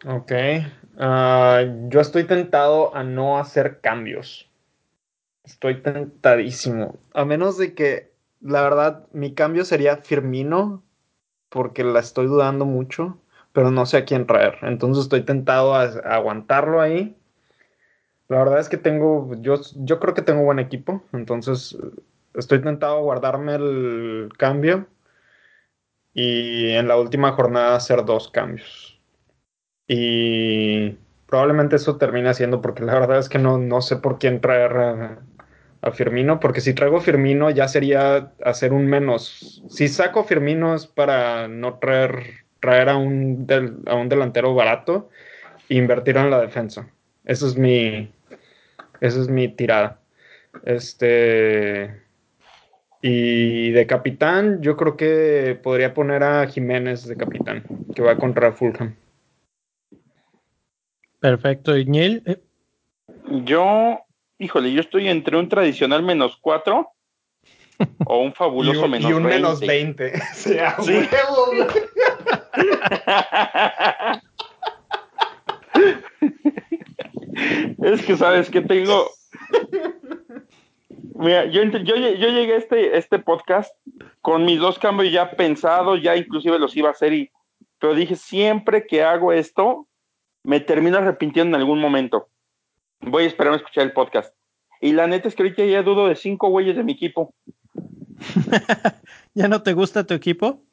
[0.06, 0.32] Ok.
[0.96, 4.50] Uh, yo estoy tentado a no hacer cambios.
[5.44, 6.98] Estoy tentadísimo.
[7.14, 10.82] A menos de que, la verdad, mi cambio sería Firmino,
[11.50, 13.18] porque la estoy dudando mucho.
[13.52, 14.60] pero no sé a quién traer.
[14.62, 17.18] Entonces estoy tentado a, aguantarlo ahí.
[18.30, 21.78] La verdad es que tengo, yo, yo creo que tengo buen equipo, entonces
[22.36, 24.88] estoy tentado a guardarme el cambio
[26.14, 29.00] y en la última jornada hacer dos cambios.
[29.88, 34.42] Y probablemente eso termine siendo porque la verdad es que no, no sé por quién
[34.42, 35.22] traer a,
[35.94, 39.64] Firmino, porque si traigo Firmino ya sería hacer un menos.
[39.68, 43.48] Si saco Firmino es para no traer traer a un,
[43.88, 45.10] a un delantero barato
[45.68, 46.88] e invertir en la defensa.
[47.26, 48.14] Esa es mi,
[49.02, 50.00] esa es mi tirada.
[50.64, 52.02] Este.
[53.02, 57.64] Y de capitán, yo creo que podría poner a Jiménez de capitán,
[57.96, 58.96] que va contra Fulham.
[61.20, 61.78] Perfecto.
[61.78, 62.22] ¿Y Neil?
[62.26, 62.40] Eh.
[63.44, 64.00] Yo,
[64.38, 66.92] híjole, yo estoy entre un tradicional menos cuatro
[68.06, 69.10] o un fabuloso menos 20.
[69.10, 70.22] Y un menos 20.
[70.34, 70.58] ¿Sí?
[77.84, 79.10] es que sabes que tengo.
[81.16, 83.74] Mira, yo, yo, llegué a este, este podcast
[84.22, 87.32] con mis dos cambios ya pensados, ya inclusive los iba a hacer, y,
[87.80, 89.88] pero dije, siempre que hago esto,
[90.44, 92.28] me termino arrepintiendo en algún momento.
[93.02, 94.34] Voy a esperar a escuchar el podcast.
[94.80, 97.34] Y la neta es que ahorita ya dudo de cinco güeyes de mi equipo.
[99.34, 100.64] ¿Ya no te gusta tu equipo?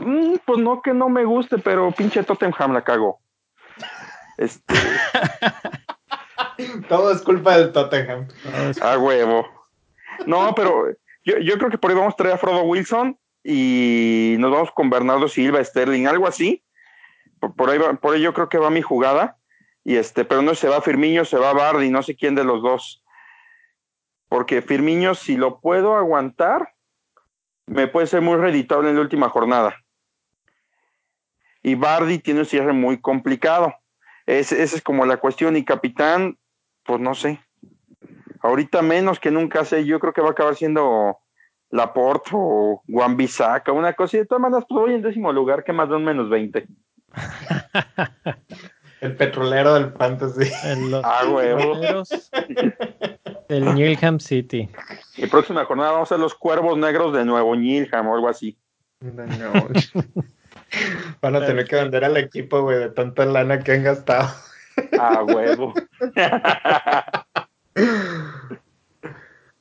[0.00, 3.20] Mm, pues no que no me guste, pero pinche Tottenham la cago.
[4.38, 4.72] Este.
[6.88, 8.28] Todo es culpa del Tottenham.
[8.80, 9.46] A huevo.
[10.26, 10.88] No, pero
[11.24, 14.70] yo, yo, creo que por ahí vamos a traer a Frodo Wilson y nos vamos
[14.72, 16.62] con Bernardo Silva, Sterling, algo así.
[17.56, 19.36] Por, ahí, por ahí yo creo que va mi jugada.
[19.84, 22.62] Y este, pero no se va Firmiño, se va Bardi, no sé quién de los
[22.62, 23.02] dos.
[24.28, 26.74] Porque Firmiño, si lo puedo aguantar,
[27.66, 29.76] me puede ser muy reditable en la última jornada
[31.62, 33.74] y Bardi tiene un cierre muy complicado.
[34.26, 35.56] esa es como la cuestión.
[35.56, 36.37] Y capitán,
[36.88, 37.38] pues no sé.
[38.40, 39.84] Ahorita menos que nunca sé.
[39.84, 41.18] Yo creo que va a acabar siendo
[41.70, 44.16] Laporte o Juan Bisaca, una cosa.
[44.16, 46.66] Y de todas maneras, pues voy en décimo lugar, que más de un menos 20.
[49.02, 50.50] El petrolero del fantasy.
[51.04, 51.78] ah, huevo.
[53.48, 54.68] del Newham City.
[55.18, 58.58] Y próxima jornada vamos a ser los cuervos negros de Nuevo Newham o algo así.
[59.00, 59.52] No.
[61.20, 64.30] Van a tener que vender al equipo, güey, de tanta lana que han gastado.
[64.98, 65.74] Ah, huevo.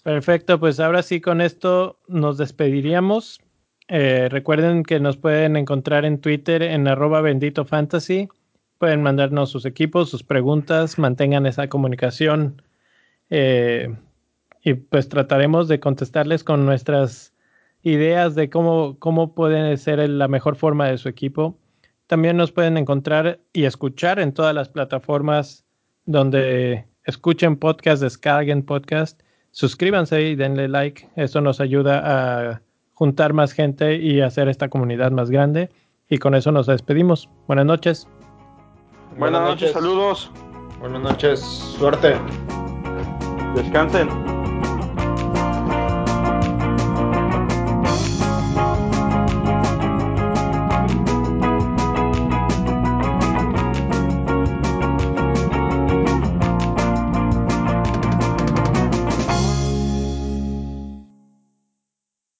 [0.04, 3.42] Perfecto, pues ahora sí con esto nos despediríamos.
[3.90, 8.28] Eh, recuerden que nos pueden encontrar en Twitter en arroba bendito fantasy.
[8.78, 12.62] Pueden mandarnos sus equipos, sus preguntas, mantengan esa comunicación
[13.30, 13.96] eh,
[14.64, 17.34] y pues trataremos de contestarles con nuestras
[17.84, 21.58] ideas de cómo, cómo puede ser la mejor forma de su equipo.
[22.08, 25.66] También nos pueden encontrar y escuchar en todas las plataformas
[26.06, 29.22] donde escuchen podcast, descarguen podcast.
[29.52, 31.10] Suscríbanse y denle like.
[31.16, 32.62] Eso nos ayuda a
[32.94, 35.70] juntar más gente y hacer esta comunidad más grande.
[36.10, 37.30] Y con eso nos despedimos.
[37.48, 38.08] Buenas noches.
[39.18, 40.32] Buenas, noches, saludos.
[40.80, 42.16] Buenas noches, suerte.
[43.56, 44.37] Descansen.